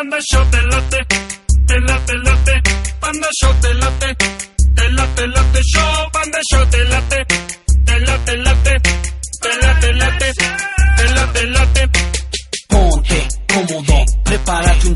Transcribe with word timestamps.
Panda 0.00 0.16
Show 0.32 0.42
te 0.50 0.62
late, 0.62 1.06
te 1.66 1.78
late, 1.80 2.14
late. 2.24 2.62
Panda 3.00 3.28
Show 3.38 3.52
te 3.60 3.74
late, 3.74 4.16
te 4.74 4.88
late, 4.92 5.26
late. 5.26 5.60
Show, 5.62 6.10
Panda 6.10 6.38
Show 6.50 6.64
te 6.70 6.84
late, 6.86 7.26
te 7.84 8.00
late, 8.00 8.36
late. 8.38 8.80
Te 9.42 9.48
late, 9.60 9.92
late, 9.92 10.32
te 10.96 11.04
late, 11.14 11.46
late. 11.48 12.19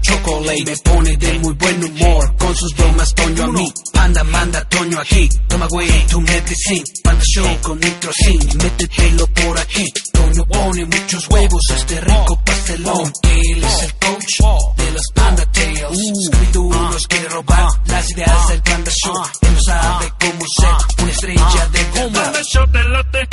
Chocolate. 0.04 0.64
Me 0.64 0.76
pone 0.76 1.16
de 1.16 1.38
muy 1.40 1.54
buen 1.54 1.84
humor 1.84 2.36
con 2.36 2.56
sus 2.56 2.74
bromas, 2.76 3.14
Toño 3.14 3.44
a 3.44 3.46
mí. 3.48 3.72
Panda, 3.92 4.24
manda, 4.24 4.64
Toño 4.68 5.00
aquí. 5.00 5.28
Toma, 5.48 5.66
güey, 5.66 6.06
tu 6.06 6.20
medicine. 6.20 6.84
Panda 7.02 7.24
show 7.24 7.58
con 7.62 7.80
nitrocin. 7.80 8.40
Métetelo 8.62 9.26
por 9.28 9.58
aquí. 9.58 9.84
Toño 10.12 10.44
pone 10.46 10.84
muchos 10.84 11.28
huevos 11.28 11.62
a 11.70 11.74
este 11.76 12.00
rico 12.00 12.40
pastelón. 12.44 13.12
Él 13.22 13.64
es 13.64 13.82
el 13.82 13.94
coach 13.94 14.76
de 14.76 14.90
los 14.92 15.06
Panda 15.14 15.44
Tales. 15.52 15.98
Scooby-Doo 16.28 16.90
nos 16.90 17.06
quiere 17.06 17.28
robar 17.28 17.68
las 17.86 18.10
ideas 18.10 18.48
del 18.48 18.62
Panda 18.62 18.90
Show. 18.90 19.14
Él 19.42 19.54
no 19.54 19.60
sabe 19.62 20.12
cómo 20.20 20.44
ser 20.56 21.02
una 21.02 21.10
estrella 21.10 21.68
de 21.72 21.84
Panda 21.84 22.22
verdad. 22.22 22.42
Show 22.52 22.66
te 22.70 22.84
late, 22.84 23.28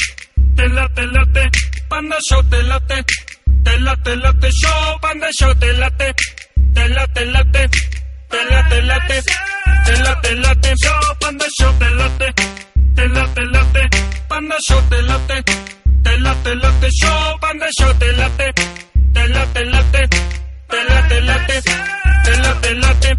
te 0.55 0.69
late, 0.69 1.07
late. 1.07 1.49
Panda 1.89 2.17
Show 2.29 2.43
te 2.49 2.63
late, 2.63 3.05
te 3.63 3.79
late, 3.79 4.15
late. 4.15 4.49
Show, 4.51 4.99
Panda 5.01 5.27
Show 5.37 5.55
te 5.55 5.73
late, 5.73 6.15
te 6.73 6.89
late, 6.89 7.25
late. 7.25 7.69
Te 8.29 8.37
late, 8.45 8.81
late, 8.83 9.21
te 9.85 9.97
late, 9.97 10.35
late. 10.35 10.73
Show, 10.81 10.93
Panda 11.19 11.45
Show 11.59 11.73
te 11.79 11.89
late, 11.89 12.33
te 12.95 13.07
late, 13.09 13.45
late. 13.45 13.89
Panda 14.29 14.55
Show 14.67 14.81
te 14.89 15.01
late, 15.01 15.43
te 16.03 16.19
late, 16.19 16.55
late. 16.55 16.89
Show, 16.91 17.39
Panda 17.41 17.67
Show 17.77 17.93
te 17.95 18.13
late, 18.13 18.53
te 19.13 19.27
late, 19.27 19.65
late. 19.65 20.09
Te 20.69 20.83
late, 20.85 21.21
late, 21.21 21.61
te 22.23 22.37
late, 22.37 22.75
late. 22.75 23.17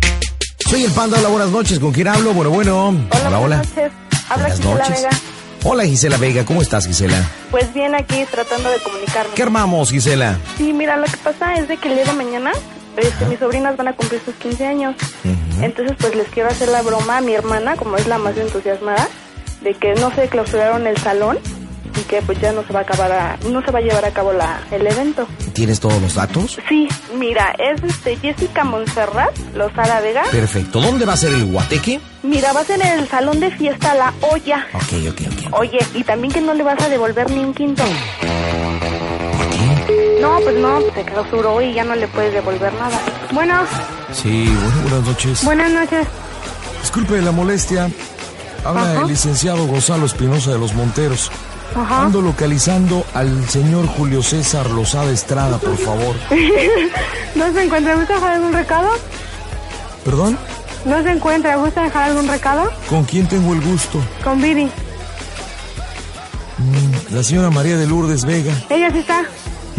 Soy 0.70 0.84
el 0.84 0.92
Panda, 0.92 1.18
hola, 1.18 1.28
buenas 1.28 1.50
noches. 1.50 1.78
¿Con 1.78 1.92
quién 1.92 2.08
hablo? 2.08 2.32
Bueno, 2.32 2.50
bueno. 2.50 3.06
Hola, 3.10 3.38
buenas 3.38 3.68
noches. 3.68 3.92
Habla 4.30 4.48
Buenas 4.48 4.56
Gisela 4.56 4.74
noches. 4.74 5.02
Vega. 5.02 5.10
Hola, 5.64 5.84
Gisela 5.84 6.16
Vega. 6.16 6.44
¿Cómo 6.46 6.62
estás, 6.62 6.86
Gisela? 6.86 7.22
Pues 7.50 7.72
bien, 7.74 7.94
aquí 7.94 8.24
tratando 8.30 8.70
de 8.70 8.78
comunicarme. 8.78 9.34
¿Qué 9.34 9.42
armamos, 9.42 9.90
Gisela? 9.90 10.38
Sí, 10.56 10.72
mira, 10.72 10.96
lo 10.96 11.04
que 11.04 11.18
pasa 11.18 11.54
es 11.56 11.68
de 11.68 11.76
que 11.76 11.88
el 11.88 11.96
día 11.96 12.04
de 12.06 12.12
mañana 12.14 12.52
este, 12.96 13.24
mis 13.26 13.38
sobrinas 13.38 13.76
van 13.76 13.88
a 13.88 13.92
cumplir 13.94 14.20
sus 14.24 14.34
15 14.36 14.66
años. 14.66 14.94
Entonces, 15.60 15.96
pues 15.98 16.14
les 16.14 16.28
quiero 16.28 16.48
hacer 16.48 16.68
la 16.68 16.82
broma 16.82 17.18
a 17.18 17.20
mi 17.20 17.34
hermana, 17.34 17.76
como 17.76 17.96
es 17.96 18.06
la 18.06 18.18
más 18.18 18.36
entusiasmada, 18.36 19.08
de 19.62 19.74
que 19.74 19.94
no 19.94 20.12
se 20.14 20.28
clausuraron 20.28 20.86
el 20.86 20.96
salón 20.98 21.38
y 22.00 22.00
que 22.04 22.22
pues 22.22 22.40
ya 22.40 22.52
no 22.52 22.64
se 22.66 22.72
va 22.72 22.80
a 22.80 22.82
acabar 22.82 23.12
a- 23.12 23.36
no 23.50 23.62
se 23.62 23.70
va 23.70 23.78
a 23.78 23.82
llevar 23.82 24.04
a 24.04 24.10
cabo 24.12 24.32
la, 24.32 24.60
el 24.70 24.86
evento. 24.86 25.28
¿Tienes 25.52 25.78
todos 25.78 26.00
los 26.00 26.14
datos? 26.14 26.58
Sí, 26.68 26.88
mira, 27.18 27.54
es 27.58 27.82
este 27.82 28.16
Jessica 28.16 28.64
Montserrat, 28.64 29.36
Lozada 29.54 30.00
Vega. 30.00 30.22
Perfecto. 30.32 30.80
¿Dónde 30.80 31.04
va 31.04 31.12
a 31.12 31.16
ser 31.18 31.32
el 31.34 31.44
guateque? 31.44 32.00
Mira, 32.22 32.52
va 32.54 32.60
a 32.60 32.64
ser 32.64 32.80
en 32.80 32.98
el 32.98 33.08
salón 33.08 33.40
de 33.40 33.50
fiesta 33.50 33.94
La 33.94 34.12
Olla. 34.22 34.66
Ok, 34.72 34.92
ok, 35.10 35.20
ok. 35.50 35.58
Oye, 35.60 35.78
y 35.94 36.02
también 36.02 36.32
que 36.32 36.40
no 36.40 36.54
le 36.54 36.62
vas 36.62 36.80
a 36.80 36.88
devolver 36.88 37.30
ni 37.30 37.40
un 37.44 37.52
quinto. 37.52 37.82
No, 40.22 40.38
pues 40.40 40.56
no, 40.56 40.80
se 40.94 41.04
clausuró 41.04 41.60
y 41.60 41.74
ya 41.74 41.84
no 41.84 41.94
le 41.94 42.06
puedes 42.08 42.32
devolver 42.32 42.72
nada. 42.74 42.98
Bueno, 43.32 43.60
Sí, 44.12 44.44
bueno, 44.44 44.82
buenas 44.82 45.06
noches. 45.08 45.44
buenas 45.44 45.70
noches. 45.72 46.06
Disculpe 46.80 47.20
la 47.20 47.32
molestia. 47.32 47.90
Habla 48.64 48.82
Ajá. 48.92 49.00
el 49.02 49.08
licenciado 49.08 49.66
Gonzalo 49.66 50.06
Espinosa 50.06 50.52
de 50.52 50.58
los 50.58 50.72
Monteros. 50.74 51.30
Ajá. 51.74 52.02
Ando 52.02 52.20
localizando 52.20 53.04
al 53.14 53.48
señor 53.48 53.86
Julio 53.86 54.22
César 54.22 54.68
Lozada 54.70 55.10
Estrada, 55.10 55.58
por 55.58 55.76
favor. 55.78 56.14
¿No 57.34 57.52
se 57.52 57.64
encuentra? 57.64 57.96
¿Gusta 57.96 58.14
dejar 58.14 58.32
algún 58.34 58.52
recado? 58.52 58.88
¿Perdón? 60.04 60.38
¿No 60.84 61.02
se 61.02 61.10
encuentra? 61.10 61.56
¿Gusta 61.56 61.82
dejar 61.82 62.10
algún 62.10 62.28
recado? 62.28 62.70
¿Con 62.88 63.04
quién 63.04 63.26
tengo 63.26 63.54
el 63.54 63.60
gusto? 63.62 63.98
Con 64.22 64.40
Viri. 64.42 64.66
Mm, 66.58 67.14
La 67.14 67.22
señora 67.22 67.50
María 67.50 67.76
de 67.76 67.86
Lourdes 67.86 68.24
Vega. 68.24 68.52
Ella 68.68 68.90
sí 68.92 68.98
está. 68.98 69.22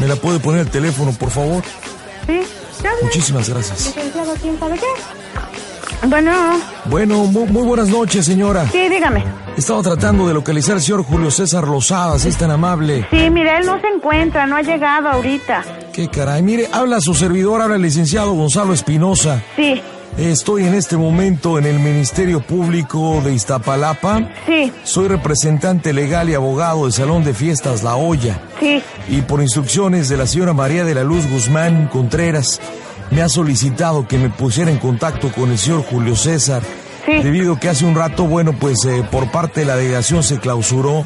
¿Me 0.03 0.09
la 0.09 0.17
puede 0.17 0.37
poner 0.39 0.59
el 0.61 0.69
teléfono, 0.69 1.13
por 1.13 1.29
favor? 1.29 1.63
¿Sí? 2.27 2.41
Muchísimas 3.01 3.47
gracias. 3.47 3.85
Licenciado, 3.95 4.33
¿quién 4.41 4.59
sabe 4.59 4.75
qué? 4.77 6.07
Bueno, 6.09 6.59
Bueno, 6.85 7.23
mu- 7.23 7.45
muy, 7.45 7.63
buenas 7.63 7.87
noches, 7.87 8.25
señora. 8.25 8.67
sí, 8.69 8.89
dígame. 8.89 9.23
Estaba 9.55 9.81
tratando 9.81 10.27
de 10.27 10.33
localizar 10.33 10.75
al 10.75 10.81
señor 10.81 11.05
Julio 11.05 11.31
César 11.31 11.65
Lozada, 11.69 12.19
si 12.19 12.27
es 12.27 12.37
tan 12.37 12.51
amable. 12.51 13.07
Sí, 13.11 13.29
mire, 13.29 13.55
él 13.59 13.65
no 13.65 13.79
se 13.79 13.87
encuentra, 13.87 14.45
no 14.45 14.57
ha 14.57 14.61
llegado 14.61 15.07
ahorita. 15.07 15.63
Qué 15.93 16.09
caray. 16.09 16.43
Mire, 16.43 16.67
habla 16.73 16.99
su 16.99 17.13
servidor, 17.13 17.61
habla 17.61 17.77
el 17.77 17.81
licenciado 17.83 18.33
Gonzalo 18.33 18.73
Espinosa. 18.73 19.41
Sí, 19.55 19.81
Estoy 20.17 20.65
en 20.65 20.75
este 20.75 20.95
momento 20.95 21.57
en 21.57 21.65
el 21.65 21.79
Ministerio 21.79 22.39
Público 22.41 23.21
de 23.25 23.33
Iztapalapa. 23.33 24.29
sí, 24.45 24.71
Soy 24.83 25.07
representante 25.07 25.91
legal 25.91 26.29
y 26.29 26.35
abogado 26.35 26.83
del 26.83 26.93
Salón 26.93 27.23
de 27.23 27.33
Fiestas 27.33 27.83
La 27.83 27.95
Hoya. 27.95 28.39
sí. 28.59 28.81
Y 29.09 29.21
por 29.21 29.41
instrucciones 29.41 30.07
de 30.09 30.17
la 30.17 30.27
señora 30.27 30.53
María 30.53 30.85
de 30.85 30.93
la 30.95 31.03
Luz 31.03 31.27
Guzmán 31.29 31.87
Contreras, 31.91 32.61
me 33.11 33.21
ha 33.21 33.27
solicitado 33.27 34.07
que 34.07 34.17
me 34.17 34.29
pusiera 34.29 34.71
en 34.71 34.77
contacto 34.77 35.31
con 35.31 35.51
el 35.51 35.57
señor 35.57 35.83
Julio 35.83 36.15
César. 36.15 36.61
Sí. 37.05 37.21
Debido 37.21 37.53
a 37.53 37.59
que 37.59 37.67
hace 37.67 37.83
un 37.83 37.95
rato, 37.95 38.25
bueno, 38.25 38.53
pues 38.57 38.85
eh, 38.85 39.03
por 39.11 39.29
parte 39.31 39.61
de 39.61 39.65
la 39.65 39.75
delegación 39.75 40.23
se 40.23 40.39
clausuró 40.39 41.05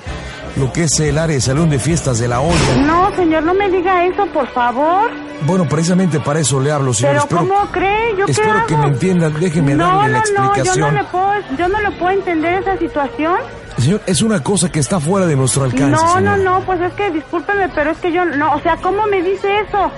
lo 0.58 0.72
que 0.74 0.84
es 0.86 1.00
el 1.00 1.18
área 1.18 1.36
de 1.36 1.42
Salón 1.42 1.70
de 1.70 1.80
Fiestas 1.80 2.20
de 2.20 2.28
La 2.28 2.42
Hoya. 2.42 2.78
No, 2.86 3.14
señor, 3.16 3.44
no 3.44 3.54
me 3.54 3.70
diga 3.70 4.06
eso, 4.06 4.26
por 4.28 4.48
favor. 4.48 5.10
Bueno, 5.44 5.68
precisamente 5.70 6.20
para 6.20 6.40
eso 6.40 6.60
le 6.60 6.72
hablo, 6.72 6.94
señor. 6.94 7.12
Pero 7.14 7.24
Espero- 7.26 7.40
¿cómo 7.42 7.72
cree? 7.72 8.16
¿Yo 8.18 8.26
qué 8.26 8.32
Espero 8.32 8.66
que 8.66 8.74
hago? 8.74 8.84
me 8.84 8.90
entiendan. 8.90 9.34
Déjeme 9.40 9.76
no, 9.76 9.86
darle 9.86 10.14
la 10.14 10.20
no, 10.20 10.24
no, 10.34 10.46
explicación. 10.46 10.76
yo 10.78 10.92
no 10.92 10.98
le 10.98 11.04
puedo, 11.06 11.32
yo 11.58 11.68
no 11.68 11.82
le 11.82 11.92
puedo 11.92 12.12
entender 12.12 12.54
esa 12.62 12.78
situación. 12.78 13.36
Señor, 13.78 14.02
es 14.08 14.22
una 14.24 14.42
cosa 14.42 14.72
que 14.72 14.80
está 14.80 15.00
fuera 15.00 15.28
de 15.28 15.36
nuestro 15.36 15.64
alcance. 15.64 15.92
no, 16.04 16.20
no, 16.20 16.38
no, 16.38 16.62
pues 16.62 16.82
es 16.82 16.94
que 16.94 17.12
discúlpeme, 17.12 17.70
pero 17.76 17.92
es 17.92 17.98
que 18.00 18.12
yo, 18.12 18.26
no, 18.26 18.56
o 18.56 18.60
sea, 18.62 18.78
¿cómo 18.78 19.06
me 19.06 19.22
dice 19.22 19.48
eso? 19.62 19.92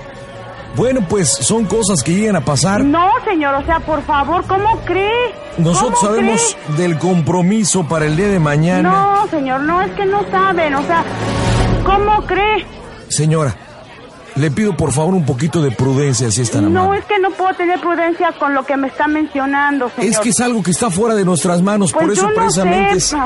Bueno, 0.76 1.00
pues 1.08 1.28
son 1.28 1.64
cosas 1.64 2.02
que 2.02 2.14
llegan 2.14 2.36
a 2.36 2.44
pasar. 2.44 2.84
No, 2.84 3.08
señor, 3.24 3.54
o 3.54 3.64
sea, 3.64 3.80
por 3.80 4.02
favor, 4.02 4.44
¿cómo 4.46 4.78
cree? 4.84 5.34
Nosotros 5.58 5.98
¿Cómo 6.00 6.12
sabemos 6.12 6.56
del 6.76 6.98
compromiso 6.98 7.86
para 7.88 8.06
el 8.06 8.16
día 8.16 8.28
de 8.28 8.38
mañana. 8.38 8.90
No, 8.90 9.28
señor, 9.28 9.62
no, 9.62 9.82
es 9.82 9.90
que 9.92 10.06
no 10.06 10.22
saben, 10.30 10.74
o 10.74 10.82
sea, 10.84 11.04
¿cómo 11.84 12.24
cree? 12.26 12.64
Señora, 13.08 13.54
le 14.36 14.50
pido 14.50 14.76
por 14.76 14.92
favor 14.92 15.14
un 15.14 15.24
poquito 15.24 15.60
de 15.62 15.70
prudencia 15.70 16.30
si 16.30 16.42
es 16.42 16.50
tan 16.50 16.72
No, 16.72 16.80
amable. 16.82 17.00
es 17.00 17.06
que 17.06 17.18
no 17.18 17.30
puedo 17.32 17.52
tener 17.54 17.80
prudencia 17.80 18.32
con 18.38 18.54
lo 18.54 18.64
que 18.64 18.76
me 18.76 18.88
está 18.88 19.06
mencionando, 19.06 19.90
señor. 19.96 20.10
Es 20.10 20.18
que 20.20 20.28
es 20.30 20.40
algo 20.40 20.62
que 20.62 20.70
está 20.70 20.90
fuera 20.90 21.14
de 21.14 21.24
nuestras 21.24 21.62
manos, 21.62 21.92
Pues 21.92 22.04
por 22.04 22.12
eso 22.12 22.22
yo 22.22 22.28
no 22.28 22.34
precisamente 22.34 23.00
sé. 23.00 23.16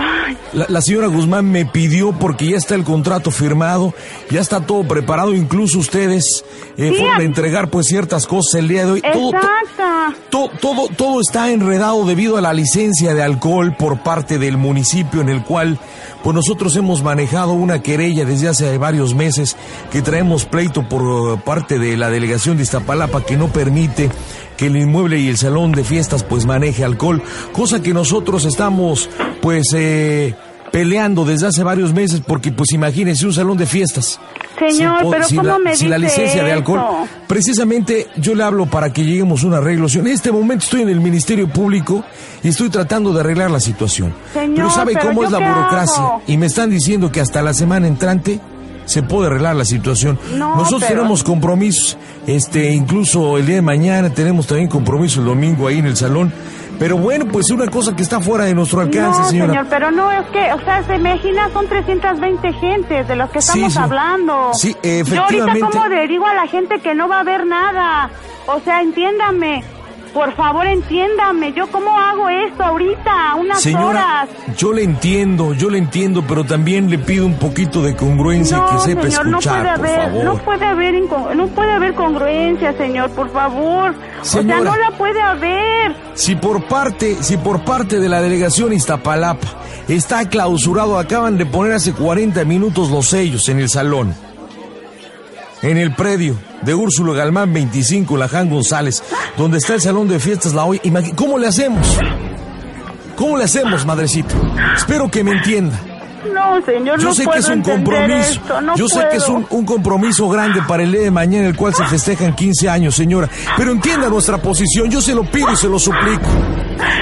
la, 0.53 0.67
la 0.69 0.81
señora 0.81 1.07
Guzmán 1.09 1.51
me 1.51 1.67
pidió 1.67 2.13
porque 2.13 2.47
ya 2.51 2.57
está 2.57 2.75
el 2.75 2.85
contrato 2.85 3.31
firmado, 3.31 3.93
ya 4.31 4.41
está 4.41 4.61
todo 4.67 4.83
preparado, 4.87 5.35
incluso 5.35 5.79
ustedes 5.79 6.45
eh, 6.77 6.91
Sí, 6.91 6.97
fueron 6.99 7.21
a 7.21 7.25
entregar 7.25 7.69
pues 7.71 7.87
ciertas 7.87 8.27
cosas 8.27 8.55
el 8.61 8.69
día 8.69 8.85
de 8.87 8.93
hoy. 8.93 9.03
Todo- 9.03 9.31
to- 9.31 9.37
Exacto. 9.37 9.85
To- 10.31 10.51
todo, 10.61 10.89
todo 10.97 11.21
está 11.21 11.51
enredado 11.51 12.05
debido 12.05 12.37
a 12.37 12.41
la 12.41 12.53
licencia 12.53 13.15
de 13.15 13.23
alcohol 13.23 13.75
por 13.79 13.99
parte 14.03 14.39
del 14.39 14.57
municipio 14.57 15.21
en 15.21 15.29
el 15.29 15.43
cual 15.43 15.79
pues 16.25 16.35
nosotros 16.35 16.75
hemos 16.77 17.03
manejado 17.03 17.53
una 17.53 17.83
querella 17.83 18.25
desde 18.25 18.49
hace 18.49 18.79
varios 18.79 19.15
meses 19.15 19.57
que 19.93 20.01
traemos 20.01 20.47
pleito 20.47 20.89
por 20.89 21.39
parte 21.43 21.79
de 21.79 21.99
la 21.99 22.09
delegación 22.09 22.57
de 22.57 22.63
Iztapalapa 22.63 23.27
que 23.27 23.37
no 23.37 23.49
permite 23.49 24.11
que 24.57 24.67
el 24.67 24.77
inmueble 24.79 25.19
y 25.19 25.29
el 25.29 25.37
salón 25.37 25.73
de 25.73 25.85
fiestas 25.85 26.23
pues 26.23 26.47
maneje 26.47 26.83
alcohol, 26.83 27.23
cosa 27.53 27.83
que 27.83 27.93
nosotros 27.93 28.47
estamos 28.47 29.11
pues 29.43 29.67
eh, 29.75 30.35
peleando 30.75 31.25
desde 31.25 31.47
hace 31.47 31.63
varios 31.63 31.95
meses 31.95 32.21
porque 32.27 32.51
pues 32.51 32.73
imagínense 32.73 33.25
un 33.25 33.33
salón 33.33 33.57
de 33.57 33.65
fiestas. 33.65 34.19
Señor, 34.59 35.03
Sin 35.03 35.11
pero 35.13 35.25
sin 35.25 35.37
¿cómo 35.37 35.49
la, 35.51 35.59
me 35.61 35.77
sin 35.77 35.89
la 35.89 35.99
dice 35.99 36.09
licencia 36.23 36.43
de 36.43 36.51
alcohol. 36.51 36.81
Precisamente 37.29 38.09
yo 38.17 38.35
le 38.35 38.43
hablo 38.43 38.67
para 38.67 38.93
que 38.93 39.05
lleguemos 39.05 39.45
a 39.45 39.47
un 39.47 39.55
arreglo. 39.55 39.87
En 39.95 40.09
este 40.09 40.33
momento 40.33 40.65
estoy 40.65 40.83
en 40.83 40.89
el 40.89 41.01
Ministerio 41.01 41.47
Público 41.49 42.03
y 42.43 42.49
estoy 42.49 42.71
tratando 42.71 43.13
de 43.13 43.21
arreglar 43.21 43.53
la 43.53 43.61
situación. 43.61 44.13
Señor, 44.33 44.57
pero 44.57 44.71
sabe 44.71 44.95
pero 44.95 45.07
cómo 45.07 45.21
¿yo 45.23 45.27
es 45.29 45.33
la 45.33 45.39
burocracia 45.39 46.03
hago? 46.03 46.23
y 46.27 46.37
me 46.37 46.47
están 46.47 46.71
diciendo 46.71 47.13
que 47.13 47.21
hasta 47.21 47.41
la 47.41 47.55
semana 47.55 47.87
entrante 47.87 48.41
se 48.85 49.05
puede 49.05 49.29
arreglar 49.29 49.55
la 49.55 49.65
situación. 49.65 50.19
No, 50.37 50.57
Nosotros 50.57 50.83
pero- 50.89 50.97
tenemos 51.03 51.23
compromisos, 51.23 51.97
este, 52.27 52.73
incluso 52.73 53.39
el 53.39 53.47
día 53.47 53.55
de 53.57 53.63
mañana 53.63 54.11
tenemos 54.11 54.49
también 54.49 54.69
compromiso 54.69 55.21
el 55.21 55.27
domingo 55.27 55.69
ahí 55.69 55.79
en 55.79 55.87
el 55.87 55.97
salón. 55.97 56.33
Pero 56.79 56.99
bueno, 56.99 57.27
pues 57.31 57.51
una 57.51 57.67
cosa 57.69 57.95
que 57.95 58.03
está 58.03 58.21
fuera 58.21 58.45
de 58.45 58.55
nuestro 58.55 58.81
alcance, 58.81 59.21
no, 59.21 59.29
señora. 59.29 59.51
señor, 59.51 59.67
pero 59.71 59.91
no, 59.91 60.11
es 60.11 60.27
que, 60.29 60.53
o 60.53 60.61
sea, 60.65 60.83
se 60.85 60.97
imagina, 60.97 61.49
son 61.53 61.69
320 61.69 62.53
gentes 62.55 63.09
de 63.09 63.17
los 63.17 63.31
que 63.31 63.39
estamos 63.39 63.73
sí. 63.73 63.79
hablando. 63.79 64.51
Sí, 64.55 64.73
Yo 64.73 64.79
efectivamente. 64.83 65.63
ahorita, 65.63 65.71
¿cómo 65.71 65.89
le 65.89 66.09
digo 66.09 66.27
a 66.27 66.35
la 66.35 66.47
gente 66.47 66.81
que 66.81 66.95
no 66.95 67.09
va 67.09 67.19
a 67.19 67.21
haber 67.21 67.47
nada? 67.47 68.11
O 68.47 68.61
sea, 68.61 68.83
entiéndame. 68.83 69.63
Por 70.15 70.33
favor, 70.37 70.65
entiéndame. 70.67 71.53
¿Yo 71.53 71.67
cómo 71.67 71.99
hago 71.99 72.29
esto 72.29 72.63
ahorita? 72.63 73.35
Unas 73.35 73.61
Señora, 73.61 74.23
horas. 74.23 74.29
yo 74.57 74.73
le 74.73 74.85
entiendo, 74.85 75.53
yo 75.55 75.69
le 75.69 75.79
entiendo, 75.79 76.23
pero 76.27 76.45
también 76.45 76.89
le 76.89 76.99
pido 76.99 77.27
un 77.27 77.35
poquito 77.35 77.83
de 77.83 77.97
congruencia 77.97 78.59
No, 78.59 78.71
que 78.71 78.79
sepa 78.79 79.03
señor, 79.03 79.27
no 79.27 79.39
escuchar, 79.41 79.63
puede 79.63 79.77
por 79.77 79.87
haber, 79.89 80.03
favor. 80.13 80.25
no 80.25 80.39
puede 80.39 80.65
haber, 80.67 80.95
no 81.37 81.47
puede 81.49 81.73
haber 81.73 81.95
congruencia, 81.95 82.73
señor, 82.79 83.11
por 83.11 83.29
favor. 83.33 83.93
O 84.23 84.25
sea, 84.25 84.43
no 84.43 84.63
la 84.77 84.91
puede 84.97 85.21
haber. 85.21 85.97
Si 86.15 86.37
por 86.37 86.65
parte, 86.69 87.17
si 87.21 87.37
por 87.37 87.65
parte 87.65 87.99
de 87.99 88.09
la 88.09 88.21
delegación 88.23 88.73
Iztapalapa 88.73 89.49
está 89.89 90.29
clausurado, 90.29 90.97
acaban 90.97 91.37
de 91.39 91.45
poner 91.47 91.73
hace 91.73 91.93
40 91.93 92.45
minutos 92.45 92.89
los 92.91 93.07
sellos 93.09 93.49
en 93.49 93.59
el 93.59 93.69
salón. 93.69 94.15
En 95.65 95.79
el 95.79 95.95
predio 95.95 96.37
de 96.61 96.75
Úrsulo 96.75 97.15
Galmán 97.15 97.55
25, 97.55 98.19
la 98.19 98.29
Jan 98.29 98.51
González, 98.51 99.03
donde 99.39 99.57
está 99.57 99.73
el 99.73 99.81
salón 99.81 100.09
de 100.09 100.21
fiestas 100.21 100.53
La 100.53 100.67
Hoy. 100.67 100.79
¿Cómo 101.17 101.39
le 101.39 101.47
hacemos? 101.47 101.99
¿Cómo 103.17 103.39
le 103.39 103.45
hacemos, 103.45 103.87
madrecita? 103.87 104.35
Espero 104.77 105.11
que 105.11 105.25
me 105.25 105.31
entienda. 105.31 105.94
No, 106.33 106.61
señor, 106.65 106.99
Yo 107.01 107.09
no 107.09 107.15
sé 107.15 107.27
que 107.27 107.39
es 107.39 107.49
un 107.49 107.63
compromiso. 107.63 108.19
esto, 108.33 108.61
no 108.61 108.77
Yo 108.77 108.89
sé 108.89 109.07
que 109.11 109.17
es 109.19 109.29
un, 109.29 109.47
un 109.51 109.65
compromiso 109.65 110.29
grande 110.29 110.61
para 110.67 110.83
el 110.83 110.93
día 110.93 111.03
de 111.03 111.11
mañana, 111.11 111.47
el 111.49 111.57
cual 111.57 111.75
se 111.75 111.85
festejan 111.87 112.35
15 112.35 112.69
años, 112.69 112.95
señora. 112.95 113.29
Pero 113.57 113.73
entienda 113.73 114.09
nuestra 114.09 114.39
posición. 114.39 114.91
Yo 114.91 115.01
se 115.01 115.15
lo 115.15 115.25
pido 115.25 115.53
y 115.53 115.57
se 115.57 115.69
lo 115.69 115.79
suplico. 115.79 116.27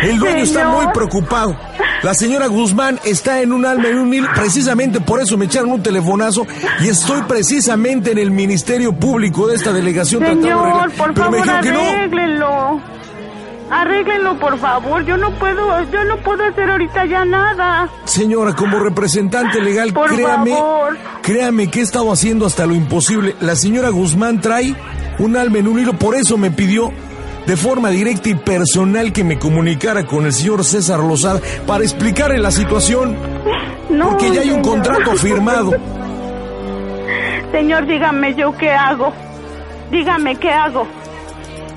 El 0.03 0.19
dueño 0.19 0.43
está 0.43 0.61
Señor. 0.65 0.85
muy 0.85 0.93
preocupado. 0.93 1.57
La 2.03 2.15
señora 2.15 2.47
Guzmán 2.47 2.99
está 3.05 3.41
en 3.41 3.53
un 3.53 3.65
alma, 3.65 3.89
en 3.89 3.99
un 3.99 4.13
hilo. 4.13 4.29
Precisamente 4.35 5.01
por 5.01 5.21
eso 5.21 5.37
me 5.37 5.47
echaron 5.47 5.71
un 5.73 5.83
telefonazo 5.83 6.47
y 6.81 6.89
estoy 6.89 7.23
precisamente 7.23 8.11
en 8.13 8.19
el 8.19 8.31
Ministerio 8.31 8.93
Público 8.93 9.47
de 9.47 9.57
esta 9.57 9.73
delegación 9.73 10.21
tratando 10.21 10.47
de 10.47 10.53
Señor, 10.53 10.67
arreglar. 10.69 10.91
por 10.91 11.15
Pero 11.15 11.31
me 11.31 11.39
favor, 11.39 11.63
dijeron 11.63 11.63
que 11.63 11.73
no. 11.73 12.83
Arréglenlo. 13.73 14.39
Por 14.39 14.59
favor. 14.59 15.05
Yo 15.05 15.17
no 15.17 15.31
puedo, 15.39 15.83
yo 15.91 16.05
no 16.05 16.17
puedo 16.19 16.45
hacer 16.45 16.71
ahorita 16.71 17.05
ya 17.07 17.25
nada. 17.25 17.89
Señora, 18.05 18.55
como 18.55 18.79
representante 18.79 19.61
legal, 19.61 19.93
Por 19.93 20.15
créame, 20.15 20.51
favor. 20.51 20.97
créame 21.23 21.71
que 21.71 21.81
he 21.81 21.83
estado 21.83 22.13
haciendo 22.13 22.47
hasta 22.47 22.67
lo 22.67 22.75
imposible. 22.75 23.35
La 23.41 23.57
señora 23.57 23.89
Guzmán 23.91 24.41
trae 24.41 24.75
un 25.19 25.37
alma 25.37 25.59
en 25.59 25.69
un 25.69 25.79
hilo, 25.79 25.93
por 25.95 26.15
eso 26.15 26.37
me 26.39 26.51
pidió 26.51 26.91
de 27.47 27.57
forma 27.57 27.89
directa 27.91 28.29
y 28.29 28.35
personal 28.37 29.13
que 29.13 29.25
me 29.25 29.39
comunicara 29.39 30.05
con 30.07 30.25
el 30.27 30.33
señor 30.33 30.63
César 30.65 31.01
Lozada 31.01 31.41
para 31.67 31.83
explicarle 31.83 32.39
la 32.39 32.51
situación, 32.53 33.17
No, 33.91 34.11
porque 34.11 34.31
ya 34.33 34.43
hay 34.43 34.51
un 34.51 34.63
señor. 34.65 34.83
contrato 34.83 35.17
firmado. 35.17 35.73
Señor, 37.53 37.87
dígame 37.87 38.35
yo 38.35 38.57
qué 38.57 38.71
hago. 38.71 39.13
Dígame 39.91 40.37
qué 40.37 40.51
hago. 40.51 40.87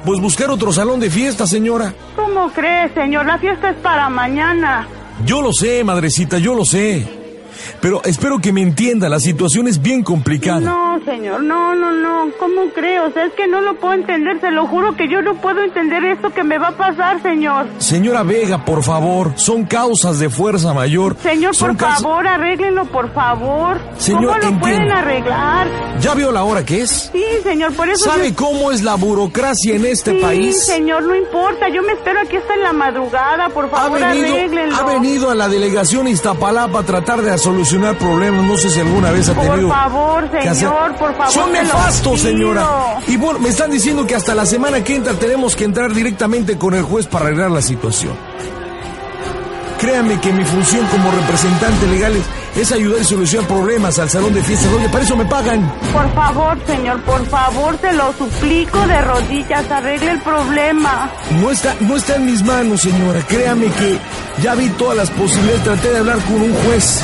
Pues 0.05 0.21
buscar 0.21 0.51
otro 0.51 0.71
salón 0.71 0.99
de 0.99 1.09
fiesta, 1.09 1.47
señora. 1.47 1.93
¿Cómo 2.15 2.51
cree, 2.51 2.93
señor? 2.93 3.25
La 3.25 3.39
fiesta 3.39 3.71
es 3.71 3.77
para 3.77 4.07
mañana. 4.09 4.87
Yo 5.25 5.41
lo 5.41 5.51
sé, 5.51 5.83
madrecita, 5.83 6.37
yo 6.37 6.53
lo 6.53 6.63
sé. 6.63 7.24
Pero 7.81 8.01
espero 8.03 8.39
que 8.39 8.51
me 8.51 8.61
entienda, 8.61 9.09
la 9.09 9.19
situación 9.19 9.67
es 9.67 9.81
bien 9.81 10.03
complicada. 10.03 10.59
No, 10.59 10.99
señor, 11.05 11.43
no, 11.43 11.75
no, 11.75 11.91
no. 11.91 12.31
¿Cómo 12.39 12.69
cree? 12.73 12.99
O 12.99 13.11
sea, 13.11 13.25
es 13.25 13.33
que 13.33 13.47
no 13.47 13.61
lo 13.61 13.75
puedo 13.75 13.93
entender. 13.93 14.39
Se 14.41 14.51
lo 14.51 14.65
juro 14.67 14.95
que 14.95 15.07
yo 15.07 15.21
no 15.21 15.35
puedo 15.41 15.61
entender 15.63 16.03
esto 16.05 16.31
que 16.31 16.43
me 16.43 16.57
va 16.57 16.69
a 16.69 16.77
pasar, 16.77 17.21
señor. 17.21 17.67
Señora 17.77 18.23
Vega, 18.23 18.65
por 18.65 18.83
favor, 18.83 19.33
son 19.35 19.65
causas 19.65 20.19
de 20.19 20.29
fuerza 20.29 20.73
mayor. 20.73 21.15
Señor, 21.21 21.55
Son 21.55 21.69
por 21.69 21.77
causas- 21.77 22.01
favor, 22.01 22.27
arréglenlo, 22.27 22.85
por 22.85 23.13
favor. 23.13 23.77
Señor, 23.97 24.25
¿Cómo 24.25 24.37
lo 24.37 24.43
entiendo. 24.47 24.59
pueden 24.59 24.91
arreglar? 24.91 25.67
¿Ya 26.01 26.13
vio 26.13 26.31
la 26.31 26.43
hora 26.43 26.65
que 26.65 26.81
es? 26.81 27.09
Sí, 27.11 27.23
señor, 27.43 27.73
por 27.73 27.89
eso... 27.89 28.05
¿Sabe 28.05 28.29
yo- 28.31 28.35
cómo 28.35 28.71
es 28.71 28.83
la 28.83 28.95
burocracia 28.95 29.75
en 29.75 29.85
este 29.85 30.11
sí, 30.11 30.17
país? 30.17 30.65
señor, 30.65 31.03
no 31.03 31.15
importa. 31.15 31.69
Yo 31.69 31.81
me 31.83 31.93
espero 31.93 32.19
aquí 32.21 32.35
hasta 32.37 32.53
en 32.55 32.63
la 32.63 32.73
madrugada. 32.73 33.49
Por 33.49 33.65
Ha 33.65 33.69
favor, 33.69 33.99
venido, 33.99 34.35
arréglenlo. 34.35 34.75
ha 34.75 34.83
venido 34.83 35.29
a 35.29 35.35
la 35.35 35.47
delegación 35.47 36.07
Iztapalapa 36.07 36.79
a 36.79 36.83
tratar 36.83 37.21
de 37.21 37.31
solucionar 37.55 37.97
problemas. 37.97 38.43
No 38.45 38.57
sé 38.57 38.69
si 38.69 38.79
alguna 38.81 39.11
vez 39.11 39.29
ha 39.29 39.33
Por 39.33 39.45
tenido. 39.45 39.69
favor, 39.69 40.29
que 40.29 40.37
hacer- 40.39 40.55
señor, 40.55 40.95
por 40.95 41.15
favor, 41.15 41.31
Son 41.33 41.51
nefastos, 41.53 42.19
señora. 42.19 42.67
Y 43.07 43.15
bueno, 43.17 43.39
me 43.39 43.49
están 43.49 43.71
diciendo 43.71 44.05
que 44.05 44.15
hasta 44.15 44.35
la 44.35 44.45
semana 44.45 44.83
que 44.83 44.95
entra 44.95 45.13
tenemos 45.13 45.55
que 45.55 45.63
entrar 45.63 45.93
directamente 45.93 46.57
con 46.57 46.73
el 46.73 46.83
juez 46.83 47.07
para 47.07 47.25
arreglar 47.25 47.51
la 47.51 47.61
situación. 47.61 48.13
Créame 49.79 50.19
que 50.21 50.31
mi 50.31 50.43
función 50.45 50.85
como 50.87 51.11
representante 51.11 51.85
legal 51.87 52.13
es, 52.15 52.61
es 52.61 52.71
ayudar 52.71 53.01
y 53.01 53.03
solucionar 53.03 53.45
problemas 53.47 53.99
al 53.99 54.09
salón 54.09 54.33
de 54.33 54.41
fiestas. 54.41 54.71
Oye, 54.73 54.87
para 54.89 55.03
eso 55.03 55.15
me 55.17 55.25
pagan. 55.25 55.71
Por 55.93 56.13
favor, 56.13 56.57
señor, 56.65 57.01
por 57.01 57.25
favor, 57.27 57.75
te 57.77 57.91
lo 57.93 58.11
suplico 58.13 58.79
de 58.87 59.01
rodillas. 59.01 59.69
Arregle 59.69 60.11
el 60.11 60.19
problema. 60.21 61.09
No 61.41 61.51
está, 61.51 61.75
no 61.81 61.97
está 61.97 62.15
en 62.15 62.25
mis 62.25 62.41
manos, 62.43 62.81
señora. 62.81 63.19
Créame 63.27 63.67
que 63.67 63.99
ya 64.41 64.55
vi 64.55 64.69
todas 64.69 64.95
las 64.97 65.11
posibilidades. 65.11 65.63
Traté 65.63 65.89
de 65.91 65.97
hablar 65.99 66.17
con 66.19 66.41
un 66.41 66.53
juez. 66.63 67.01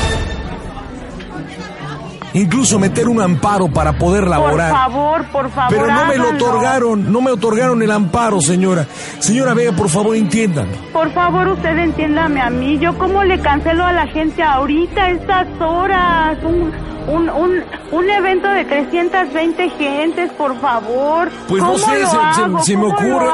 Incluso 2.33 2.80
meter 2.80 3.07
un 3.10 3.22
amparo 3.22 3.68
para 3.68 3.94
poder 3.98 4.22
Por 4.22 4.30
laborar. 4.30 4.72
favor, 4.72 5.25
por 5.25 5.50
favor, 5.51 5.69
Pero 5.75 5.94
no 5.94 6.06
me 6.06 6.18
lo 6.18 6.30
otorgaron, 6.30 7.12
no 7.12 7.22
me 7.22 7.31
otorgaron 7.31 7.81
el 7.81 7.92
amparo, 7.92 8.39
señora. 8.42 8.86
Señora 9.19 9.54
Vega, 9.54 9.74
por 9.74 9.89
favor, 9.89 10.16
entiéndame. 10.16 10.72
Por 10.94 11.12
favor, 11.13 11.48
usted 11.50 11.78
entiéndame 11.78 12.42
a 12.42 12.50
mí. 12.50 12.78
Yo 12.80 12.98
cómo 12.98 13.24
le 13.24 13.39
cancelo 13.39 13.86
a 13.86 13.92
la 13.92 14.07
gente 14.07 14.42
ahorita 14.44 15.10
estas 15.12 15.48
horas. 15.60 16.38
Un, 16.44 16.72
un, 17.07 17.30
un, 17.30 17.63
un 17.92 18.09
evento 18.09 18.48
de 18.50 18.65
320 18.65 19.69
gentes, 19.71 20.31
por 20.33 20.59
favor. 20.62 21.30
Pues 21.48 21.62
no 21.62 21.74
¿Cómo 21.74 21.77
sé, 21.80 22.00
se, 22.00 22.06
se- 22.07 22.18
hago? 22.18 22.63
se 22.63 22.75
me 22.77 22.83
¿Cómo 22.83 22.94
ocurre. 22.95 23.30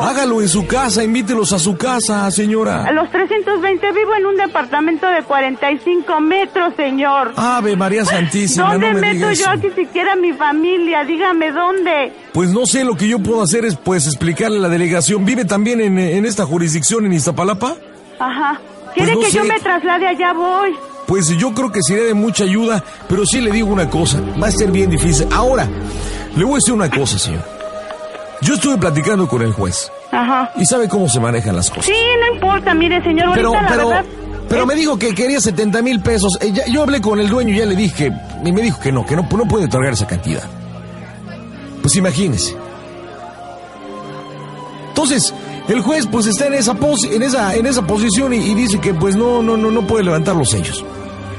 Hágalo 0.00 0.40
en 0.40 0.48
su 0.48 0.66
casa, 0.66 1.02
invítelos 1.04 1.52
a 1.52 1.58
su 1.58 1.76
casa, 1.76 2.26
A 2.26 2.30
señora. 2.30 2.90
los 2.92 3.10
320 3.10 3.92
vivo 3.92 4.14
en 4.14 4.26
un 4.26 4.36
departamento 4.36 5.06
de 5.08 5.22
45 5.22 6.20
metros, 6.20 6.74
señor. 6.76 7.32
Ave 7.36 7.76
María 7.76 8.04
Santísima, 8.04 8.72
¿Dónde 8.72 8.92
no 8.92 8.98
me 9.00 9.14
meto 9.14 9.32
yo 9.32 9.48
aquí 9.50 9.68
siquiera 9.74 10.12
a 10.12 10.16
mi 10.16 10.32
familia? 10.32 11.04
Dígame 11.04 11.52
dónde. 11.52 12.12
Pues 12.32 12.50
no 12.50 12.66
sé, 12.66 12.84
lo 12.84 12.94
que 12.96 13.08
yo 13.08 13.18
puedo 13.18 13.42
hacer 13.42 13.64
es 13.64 13.76
pues 13.76 14.06
explicarle 14.06 14.58
a 14.58 14.60
la 14.62 14.68
delegación. 14.68 15.24
¿Vive 15.24 15.44
también 15.44 15.80
en, 15.80 15.98
en 15.98 16.24
esta 16.26 16.44
jurisdicción 16.44 17.04
en 17.06 17.12
Iztapalapa? 17.12 17.74
Ajá. 18.18 18.60
¿Quiere 18.94 19.14
Pues 19.14 19.26
no 19.26 19.30
que 19.42 19.48
yo 19.48 19.52
me 19.54 19.60
traslade 19.60 20.06
allá 20.06 20.32
voy? 20.32 20.74
Pues 21.08 21.26
yo 21.38 21.52
creo 21.54 21.72
que 21.72 21.80
sería 21.82 22.04
de 22.04 22.14
mucha 22.14 22.44
ayuda, 22.44 22.84
pero 23.08 23.24
sí 23.26 23.40
le 23.40 23.50
digo 23.50 23.68
una 23.72 23.88
cosa, 23.90 24.20
va 24.40 24.46
a 24.48 24.52
ser 24.52 24.70
bien 24.70 24.90
difícil. 24.90 25.26
Ahora, 25.32 25.66
le 26.36 26.44
voy 26.44 26.52
a 26.52 26.56
decir 26.56 26.74
una 26.74 26.88
cosa, 26.90 27.18
señor. 27.18 27.42
Yo 28.42 28.54
estuve 28.54 28.76
platicando 28.76 29.26
con 29.26 29.42
el 29.42 29.52
juez 29.52 29.90
Ajá. 30.12 30.52
y 30.56 30.64
sabe 30.66 30.86
cómo 30.88 31.08
se 31.08 31.18
manejan 31.18 31.56
las 31.56 31.70
cosas. 31.70 31.86
Sí, 31.86 31.92
no 32.20 32.34
importa, 32.34 32.74
mire, 32.74 33.02
señor, 33.02 33.30
Pero, 33.34 33.54
ahorita 33.54 33.76
la 33.76 33.84
verdad... 33.84 34.04
pero 34.48 34.64
me 34.66 34.74
dijo 34.76 34.96
que 34.98 35.14
quería 35.14 35.40
70 35.40 35.80
mil 35.82 36.00
pesos. 36.00 36.38
Eh, 36.42 36.52
ya- 36.52 36.66
yo 36.66 36.82
hablé 36.82 37.00
con 37.00 37.18
el 37.18 37.28
dueño 37.28 37.54
y 37.54 37.58
ya 37.58 37.64
le 37.66 37.74
dije, 37.74 38.12
y 38.44 38.52
me 38.52 38.60
dijo 38.62 38.78
que 38.78 38.92
no, 38.92 39.04
que 39.06 39.16
no, 39.16 39.22
no 39.28 39.48
puede 39.48 39.64
otorgar 39.64 39.94
esa 39.94 40.06
cantidad. 40.06 40.42
Pues 41.82 41.96
imagínese. 41.96 42.54
Entonces, 44.90 45.32
el 45.68 45.80
juez 45.80 46.06
pues 46.06 46.26
está 46.26 46.46
en 46.46 46.54
esa 46.54 46.74
posi- 46.74 47.12
en 47.12 47.22
esa, 47.22 47.54
en 47.54 47.66
esa 47.66 47.86
posición 47.86 48.32
y, 48.34 48.36
y 48.36 48.54
dice 48.54 48.78
que 48.78 48.92
pues 48.94 49.16
no, 49.16 49.42
no, 49.42 49.56
no, 49.56 49.70
no 49.70 49.86
puede 49.86 50.04
levantar 50.04 50.36
los 50.36 50.50
sellos. 50.50 50.84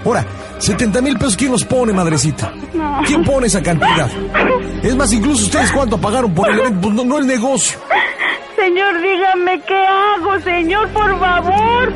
Ahora, 0.06 0.25
70 0.60 1.01
mil 1.01 1.18
pesos, 1.18 1.36
¿quién 1.36 1.51
los 1.51 1.65
pone, 1.65 1.94
madrecita? 1.94 2.51
No. 2.74 3.01
¿Quién 3.06 3.24
pone 3.24 3.48
esa 3.48 3.62
cantidad? 3.62 4.10
Es 4.82 4.96
más, 4.96 5.12
incluso 5.12 5.46
ustedes 5.46 5.72
cuánto 5.72 5.98
pagaron 6.00 6.34
por 6.34 6.50
el 6.50 6.60
evento, 6.60 6.82
pues 6.82 6.94
no, 6.94 7.03
no 7.03 7.18
el 7.18 7.27
negocio. 7.27 7.79
Señor, 8.56 9.01
dígame 9.01 9.62
qué 9.65 9.75
hago, 9.75 10.39
señor, 10.41 10.89
por 10.89 11.20
favor. 11.20 11.94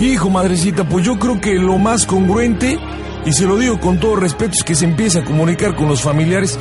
Hijo, 0.00 0.28
madrecita, 0.28 0.84
pues 0.84 1.04
yo 1.04 1.18
creo 1.18 1.40
que 1.40 1.54
lo 1.54 1.78
más 1.78 2.04
congruente, 2.04 2.78
y 3.24 3.32
se 3.32 3.46
lo 3.46 3.56
digo 3.56 3.78
con 3.80 3.98
todo 4.00 4.16
respeto, 4.16 4.52
es 4.54 4.64
que 4.64 4.74
se 4.74 4.84
empiece 4.84 5.20
a 5.20 5.24
comunicar 5.24 5.74
con 5.76 5.88
los 5.88 6.02
familiares 6.02 6.58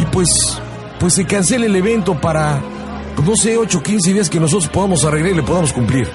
y 0.00 0.04
pues, 0.06 0.60
pues 0.98 1.14
se 1.14 1.26
cancele 1.26 1.66
el 1.66 1.76
evento 1.76 2.18
para, 2.20 2.60
pues, 3.16 3.28
no 3.28 3.36
sé, 3.36 3.58
8 3.58 3.78
o 3.78 3.82
15 3.82 4.12
días 4.14 4.30
que 4.30 4.40
nosotros 4.40 4.68
podamos 4.68 5.04
arreglar 5.04 5.32
y 5.32 5.36
le 5.36 5.42
podamos 5.42 5.72
cumplir. 5.72 6.08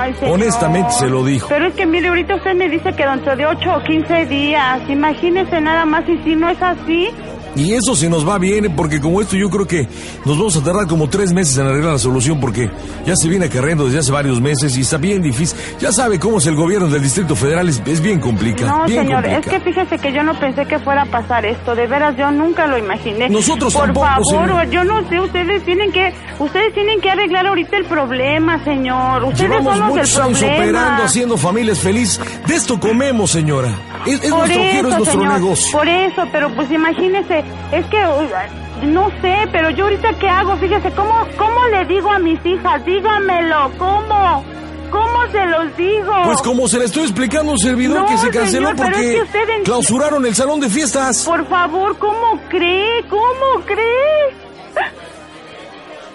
Ay, 0.00 0.14
señor. 0.14 0.34
Honestamente 0.34 0.90
se 0.92 1.08
lo 1.08 1.22
dijo. 1.24 1.46
Pero 1.48 1.66
es 1.66 1.74
que 1.74 1.84
mire, 1.84 2.08
ahorita 2.08 2.36
usted 2.36 2.54
me 2.54 2.68
dice 2.70 2.92
que 2.94 3.06
dentro 3.06 3.36
de 3.36 3.44
8 3.46 3.76
o 3.76 3.82
15 3.82 4.26
días. 4.26 4.80
Imagínese 4.88 5.60
nada 5.60 5.84
más 5.84 6.08
y 6.08 6.16
si 6.24 6.34
no 6.34 6.48
es 6.48 6.62
así. 6.62 7.10
Y 7.56 7.72
eso 7.72 7.96
se 7.96 8.08
nos 8.08 8.26
va 8.28 8.38
bien, 8.38 8.74
porque 8.76 9.00
como 9.00 9.20
esto 9.20 9.36
yo 9.36 9.50
creo 9.50 9.66
que 9.66 9.88
nos 10.24 10.38
vamos 10.38 10.56
a 10.56 10.62
tardar 10.62 10.86
como 10.86 11.08
tres 11.08 11.32
meses 11.32 11.58
en 11.58 11.66
arreglar 11.66 11.92
la 11.92 11.98
solución, 11.98 12.38
porque 12.40 12.70
ya 13.04 13.16
se 13.16 13.28
viene 13.28 13.46
acarreando 13.46 13.86
desde 13.86 13.98
hace 13.98 14.12
varios 14.12 14.40
meses 14.40 14.76
y 14.76 14.82
está 14.82 14.98
bien 14.98 15.20
difícil. 15.22 15.58
Ya 15.80 15.90
sabe 15.92 16.18
cómo 16.18 16.38
es 16.38 16.46
el 16.46 16.54
gobierno 16.54 16.88
del 16.88 17.02
Distrito 17.02 17.34
Federal, 17.34 17.68
es, 17.68 17.82
es 17.86 18.00
bien 18.00 18.20
complicado. 18.20 18.78
No, 18.78 18.86
bien 18.86 19.04
señor, 19.04 19.26
es 19.26 19.44
que 19.46 19.60
fíjese 19.60 19.98
que 19.98 20.12
yo 20.12 20.22
no 20.22 20.38
pensé 20.38 20.64
que 20.66 20.78
fuera 20.78 21.02
a 21.02 21.06
pasar 21.06 21.44
esto. 21.44 21.74
De 21.74 21.86
veras, 21.86 22.16
yo 22.16 22.30
nunca 22.30 22.66
lo 22.66 22.78
imaginé. 22.78 23.28
Nosotros 23.28 23.72
Por 23.72 23.86
tampoco, 23.86 24.06
favor, 24.06 24.48
señor. 24.48 24.70
yo 24.70 24.84
no 24.84 25.08
sé, 25.08 25.20
ustedes 25.20 25.64
tienen 25.64 25.90
que, 25.92 26.12
ustedes 26.38 26.72
tienen 26.74 27.00
que 27.00 27.10
arreglar 27.10 27.46
ahorita 27.46 27.76
el 27.76 27.84
problema, 27.86 28.62
señor. 28.64 29.24
Ustedes 29.24 29.50
Llevamos 29.50 29.76
son 29.76 29.80
los 29.80 29.96
muchos 29.96 30.18
años 30.18 30.42
operando, 30.42 31.02
haciendo 31.02 31.36
familias 31.36 31.80
felices. 31.80 32.20
De 32.46 32.54
esto 32.54 32.78
comemos, 32.78 33.30
señora. 33.32 33.70
Es, 34.06 34.14
es 34.24 34.30
Por 34.30 34.38
nuestro 34.40 34.60
eso, 34.62 34.70
quiero, 34.72 34.88
es 34.88 34.96
nuestro 34.96 35.12
señor, 35.20 35.32
negocio. 35.34 35.72
Por 35.78 35.88
eso, 35.88 36.22
pero 36.32 36.50
pues 36.54 36.70
imagínese, 36.70 37.44
es 37.72 37.86
que 37.86 37.96
uy, 37.96 38.88
no 38.88 39.10
sé, 39.20 39.34
pero 39.52 39.70
yo 39.70 39.84
ahorita 39.84 40.12
qué 40.18 40.28
hago, 40.28 40.56
fíjese, 40.56 40.90
¿cómo, 40.92 41.26
cómo 41.36 41.66
le 41.68 41.84
digo 41.86 42.10
a 42.10 42.18
mis 42.18 42.44
hijas? 42.46 42.84
Dígamelo, 42.84 43.70
¿cómo? 43.78 44.44
¿Cómo 44.90 45.24
se 45.30 45.46
los 45.46 45.76
digo? 45.76 46.12
Pues 46.24 46.42
como 46.42 46.66
se 46.66 46.78
le 46.80 46.86
estoy 46.86 47.02
explicando 47.04 47.50
a 47.50 47.52
un 47.52 47.58
servidor 47.60 48.00
No, 48.00 48.06
que 48.06 48.18
se 48.18 48.30
canceló 48.30 48.70
señor, 48.70 48.74
es 48.74 48.80
porque 48.96 49.14
que 49.14 49.22
usted 49.22 49.48
en- 49.50 49.62
clausuraron 49.64 50.26
el 50.26 50.34
salón 50.34 50.58
de 50.60 50.68
fiestas. 50.68 51.24
Por 51.24 51.46
favor, 51.46 51.96
¿cómo 51.98 52.40
cree? 52.48 53.04
¿Cómo 53.08 53.64
cree? 53.66 54.39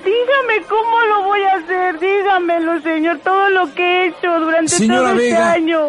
Dígame 0.06 0.66
cómo 0.70 1.02
lo 1.10 1.24
voy 1.24 1.40
a 1.42 1.58
hacer, 1.58 2.00
dígamelo, 2.00 2.80
señor, 2.82 3.20
todo 3.24 3.50
lo 3.50 3.74
que 3.74 3.82
he 3.84 4.08
hecho 4.10 4.40
durante 4.40 4.70
Señora 4.76 5.10
todo 5.10 5.16
Vega, 5.18 5.38
este 5.56 5.60
año. 5.64 5.80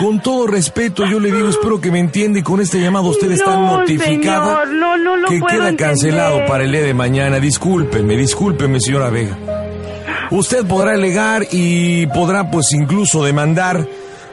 con 0.00 0.20
todo 0.20 0.46
respeto, 0.48 1.06
yo 1.06 1.20
le 1.20 1.30
digo, 1.30 1.48
espero 1.48 1.80
que 1.80 1.90
me 1.92 2.00
entienda 2.00 2.40
y 2.40 2.42
con 2.42 2.60
este 2.60 2.80
llamado 2.80 3.08
usted 3.10 3.30
está 3.30 3.54
No, 3.56 3.78
notificada 3.78 4.64
señor, 4.64 4.68
no, 4.74 4.96
no 4.96 5.16
lo 5.16 5.28
que 5.28 5.38
puedo 5.38 5.54
queda 5.56 5.68
entender. 5.68 5.86
cancelado 5.88 6.46
para 6.46 6.64
el 6.64 6.72
día 6.72 6.82
de 6.82 6.94
mañana. 6.94 7.38
Discúlpeme, 7.38 8.16
discúlpeme, 8.16 8.80
señora 8.80 9.08
Vega. 9.10 9.36
Usted 10.32 10.66
podrá 10.66 10.92
alegar 10.92 11.46
y 11.52 12.06
podrá 12.08 12.50
pues 12.50 12.72
incluso 12.72 13.24
demandar 13.24 13.86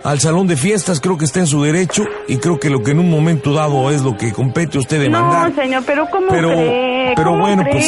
al 0.04 0.20
salón 0.20 0.48
de 0.48 0.56
fiestas, 0.56 1.00
creo 1.02 1.18
que 1.18 1.26
está 1.26 1.40
en 1.42 1.48
su 1.48 1.62
derecho 1.64 2.06
y 2.28 2.38
creo 2.38 2.60
que 2.60 2.70
lo 2.70 2.82
que 2.82 2.92
en 2.92 3.00
un 3.00 3.10
momento 3.10 3.52
dado 3.54 3.92
es 3.92 4.02
lo 4.04 4.16
que 4.16 4.32
compete 4.32 4.78
a 4.78 4.82
usted 4.82 5.00
demandar. 5.02 5.50
No, 5.50 5.56
señor, 5.62 5.84
pero 5.86 6.08
¿cómo 6.10 6.28
Pero- 6.30 6.50
cree? 6.50 7.14
pero 7.16 7.30
¿Cómo 7.32 7.42
bueno, 7.42 7.64
pues? 7.70 7.86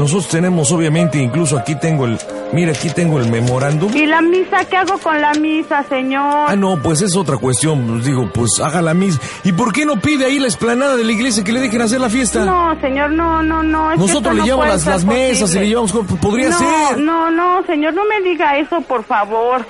Nosotros 0.00 0.28
tenemos 0.28 0.72
obviamente, 0.72 1.18
incluso 1.18 1.58
aquí 1.58 1.74
tengo 1.74 2.06
el, 2.06 2.16
mira, 2.54 2.72
aquí 2.72 2.88
tengo 2.88 3.18
el 3.18 3.30
memorándum. 3.30 3.94
¿Y 3.94 4.06
la 4.06 4.22
misa? 4.22 4.64
¿Qué 4.64 4.78
hago 4.78 4.96
con 4.96 5.20
la 5.20 5.34
misa, 5.34 5.84
señor? 5.90 6.46
Ah, 6.48 6.56
no, 6.56 6.80
pues 6.82 7.02
es 7.02 7.14
otra 7.14 7.36
cuestión. 7.36 7.86
Pues 7.86 8.06
digo, 8.06 8.30
pues 8.32 8.60
haga 8.60 8.80
la 8.80 8.94
misma. 8.94 9.20
¿Y 9.44 9.52
por 9.52 9.74
qué 9.74 9.84
no 9.84 10.00
pide 10.00 10.24
ahí 10.24 10.38
la 10.38 10.46
esplanada 10.46 10.96
de 10.96 11.04
la 11.04 11.12
iglesia 11.12 11.44
que 11.44 11.52
le 11.52 11.60
dejen 11.60 11.82
hacer 11.82 12.00
la 12.00 12.08
fiesta? 12.08 12.46
No, 12.46 12.80
señor, 12.80 13.10
no, 13.10 13.42
no, 13.42 13.62
no. 13.62 13.92
es 13.92 13.98
Nosotros 13.98 14.34
le 14.36 14.40
no 14.40 14.46
llevamos 14.46 14.68
las, 14.68 14.86
las 14.86 15.04
mesas 15.04 15.54
y 15.54 15.58
le 15.58 15.68
llevamos... 15.68 15.92
Podría 15.92 16.48
no, 16.48 16.58
ser. 16.58 16.98
No, 16.98 17.30
no, 17.30 17.62
señor, 17.66 17.92
no 17.92 18.06
me 18.06 18.22
diga 18.26 18.56
eso, 18.56 18.80
por 18.80 19.04
favor. 19.04 19.66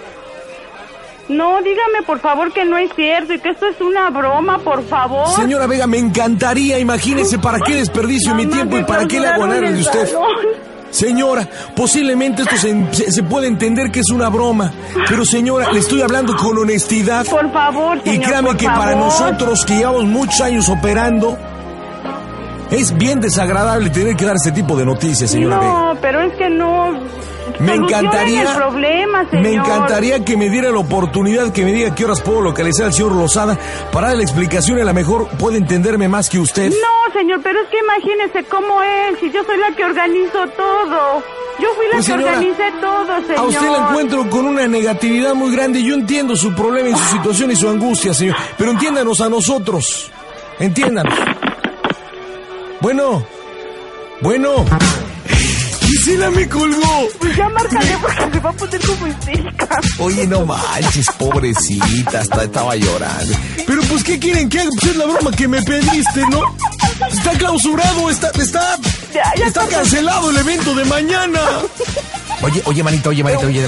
No, 1.28 1.58
dígame, 1.62 2.02
por 2.06 2.18
favor, 2.18 2.52
que 2.52 2.64
no 2.64 2.76
es 2.76 2.90
cierto 2.94 3.32
y 3.32 3.38
que 3.38 3.50
esto 3.50 3.66
es 3.66 3.80
una 3.80 4.10
broma, 4.10 4.58
por 4.58 4.84
favor. 4.84 5.28
Señora 5.36 5.66
Vega, 5.66 5.86
me 5.86 5.98
encantaría, 5.98 6.78
imagínese, 6.78 7.38
¿para 7.38 7.60
qué 7.60 7.76
desperdicio 7.76 8.34
mi 8.34 8.46
tiempo 8.46 8.78
y 8.78 8.84
para 8.84 9.06
qué 9.06 9.20
le 9.20 9.28
hago 9.28 9.46
de 9.46 9.80
usted? 9.80 10.06
salón. 10.08 10.70
Señora, 10.90 11.48
posiblemente 11.76 12.42
esto 12.42 12.56
se, 12.56 13.22
puede 13.22 13.46
entender 13.46 13.90
que 13.92 14.00
es 14.00 14.10
una 14.10 14.28
broma, 14.28 14.72
pero 15.08 15.24
señora, 15.24 15.70
le 15.72 15.78
estoy 15.78 16.02
hablando 16.02 16.36
con 16.36 16.58
honestidad. 16.58 17.24
Por 17.26 17.50
favor, 17.52 17.98
Y 18.04 18.10
señor, 18.10 18.24
créame 18.26 18.48
por 18.48 18.56
que 18.56 18.66
para 18.66 18.96
nosotros 18.96 19.64
que 19.64 19.76
llevamos 19.76 20.04
muchos 20.04 20.40
años 20.40 20.68
operando, 20.68 21.38
es 22.70 22.96
bien 22.96 23.20
desagradable 23.20 23.90
tener 23.90 24.16
que 24.16 24.24
dar 24.24 24.34
este 24.36 24.52
tipo 24.52 24.76
de 24.76 24.84
noticias, 24.84 25.30
señora 25.30 25.58
Vega. 25.58 25.72
No, 25.72 25.98
pero 26.00 26.20
es 26.22 26.32
que 26.34 26.50
no. 26.50 26.98
Me 27.60 27.74
encantaría, 27.74 28.42
el 28.42 28.56
problema, 28.56 29.28
señor. 29.30 29.42
me 29.42 29.52
encantaría 29.52 30.24
que 30.24 30.36
me 30.36 30.48
diera 30.48 30.70
la 30.70 30.78
oportunidad, 30.78 31.52
que 31.52 31.64
me 31.64 31.72
diga 31.72 31.94
qué 31.94 32.04
horas 32.04 32.20
puedo 32.22 32.40
localizar 32.40 32.86
al 32.86 32.92
señor 32.92 33.12
Lozada 33.12 33.58
para 33.92 34.08
dar 34.08 34.16
la 34.16 34.22
explicación 34.22 34.78
y 34.78 34.80
a 34.80 34.84
lo 34.84 34.94
mejor 34.94 35.28
puede 35.38 35.58
entenderme 35.58 36.08
más 36.08 36.28
que 36.30 36.38
usted. 36.38 36.70
No, 36.70 37.12
señor, 37.12 37.40
pero 37.42 37.60
es 37.60 37.68
que 37.68 37.78
imagínese 37.78 38.44
cómo 38.48 38.82
es, 38.82 39.18
si 39.20 39.30
yo 39.30 39.44
soy 39.44 39.58
la 39.58 39.74
que 39.76 39.84
organizo 39.84 40.46
todo. 40.56 41.22
Yo 41.58 41.68
fui 41.76 41.84
la 41.86 41.92
Pues, 41.92 42.06
que 42.06 42.12
señora, 42.12 42.32
organicé 42.32 42.72
todo, 42.80 43.20
señor. 43.26 43.38
A 43.38 43.42
usted 43.42 43.70
la 43.70 43.88
encuentro 43.88 44.30
con 44.30 44.46
una 44.46 44.66
negatividad 44.66 45.34
muy 45.34 45.52
grande. 45.54 45.82
Yo 45.82 45.94
entiendo 45.94 46.34
su 46.36 46.54
problema 46.54 46.88
y 46.88 46.92
su 46.94 47.04
situación 47.04 47.50
y 47.50 47.56
su 47.56 47.68
angustia, 47.68 48.14
señor. 48.14 48.36
Pero 48.56 48.70
entiéndanos 48.70 49.20
a 49.20 49.28
nosotros. 49.28 50.10
Entiéndanos. 50.58 51.12
Bueno. 52.80 53.22
Bueno. 54.22 54.64
Gisela 56.00 56.30
me 56.30 56.48
colgó. 56.48 57.08
Pues 57.18 57.36
ya 57.36 57.48
márcale 57.50 57.98
porque 58.00 58.30
se 58.32 58.40
va 58.40 58.50
a 58.50 58.52
poner 58.54 58.86
como 58.86 59.06
histérica. 59.06 59.68
Oye, 59.98 60.26
no 60.26 60.46
manches, 60.46 61.06
pobrecita, 61.18 62.20
hasta 62.20 62.44
estaba 62.44 62.74
llorando. 62.76 63.34
Pero 63.66 63.82
pues, 63.82 64.02
¿qué 64.04 64.18
quieren 64.18 64.48
que 64.48 64.60
haga? 64.60 64.70
Pues 64.80 64.90
es 64.92 64.96
la 64.96 65.04
broma 65.06 65.30
que 65.32 65.46
me 65.48 65.60
pediste, 65.62 66.26
¿no? 66.30 66.40
Está 67.10 67.32
clausurado, 67.32 68.08
está, 68.10 68.30
está, 68.30 68.78
Ya, 69.12 69.32
ya 69.36 69.46
está 69.46 69.64
está. 69.64 69.76
cancelado 69.76 70.30
el 70.30 70.36
evento 70.38 70.74
de 70.74 70.84
mañana. 70.86 71.40
Oye, 72.42 72.62
oye, 72.64 72.82
manita, 72.82 73.10
oye, 73.10 73.22
manita, 73.22 73.46
oye. 73.46 73.66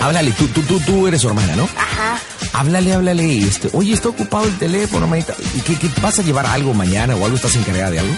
Háblale, 0.00 0.32
tú, 0.32 0.46
tú, 0.48 0.62
tú, 0.62 0.80
tú 0.80 1.06
eres 1.06 1.20
su 1.20 1.28
hermana, 1.28 1.54
¿no? 1.56 1.64
Ajá. 1.76 2.18
Háblale, 2.52 2.92
háblale. 2.94 3.38
Este, 3.38 3.68
oye, 3.72 3.92
está 3.94 4.08
ocupado 4.08 4.44
el 4.46 4.58
teléfono, 4.58 5.06
manita. 5.06 5.34
¿Y 5.54 5.60
qué, 5.60 5.76
qué 5.78 5.88
vas 6.00 6.18
a 6.18 6.22
llevar 6.22 6.46
algo 6.46 6.74
mañana 6.74 7.14
o 7.14 7.24
algo? 7.24 7.36
¿Estás 7.36 7.54
encargada 7.56 7.90
de 7.90 8.00
algo? 8.00 8.14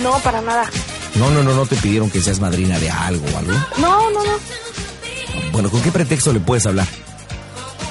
No, 0.00 0.12
para 0.20 0.40
nada. 0.40 0.68
No, 1.16 1.30
no, 1.30 1.42
no, 1.42 1.54
no 1.54 1.66
te 1.66 1.76
pidieron 1.76 2.10
que 2.10 2.20
seas 2.20 2.40
madrina 2.40 2.78
de 2.78 2.90
algo 2.90 3.26
o 3.34 3.38
algo. 3.38 3.52
No, 3.78 4.10
no, 4.10 4.24
no. 4.24 4.32
Bueno, 5.52 5.70
¿con 5.70 5.82
qué 5.82 5.90
pretexto 5.92 6.32
le 6.32 6.40
puedes 6.40 6.66
hablar? 6.66 6.86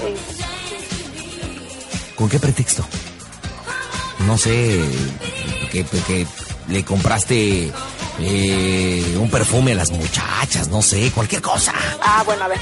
Eh, 0.03 0.15
¿Con 2.15 2.29
qué 2.29 2.39
pretexto? 2.39 2.85
No 4.25 4.37
sé, 4.37 4.79
que, 5.71 5.83
que 5.85 6.27
le 6.67 6.83
compraste 6.83 7.71
eh, 8.19 9.17
un 9.19 9.29
perfume 9.29 9.71
a 9.73 9.75
las 9.75 9.91
muchachas, 9.91 10.67
no 10.69 10.81
sé, 10.81 11.11
cualquier 11.11 11.41
cosa. 11.41 11.73
ah, 12.01 12.23
bueno, 12.25 12.45
a 12.45 12.47
ver. 12.47 12.59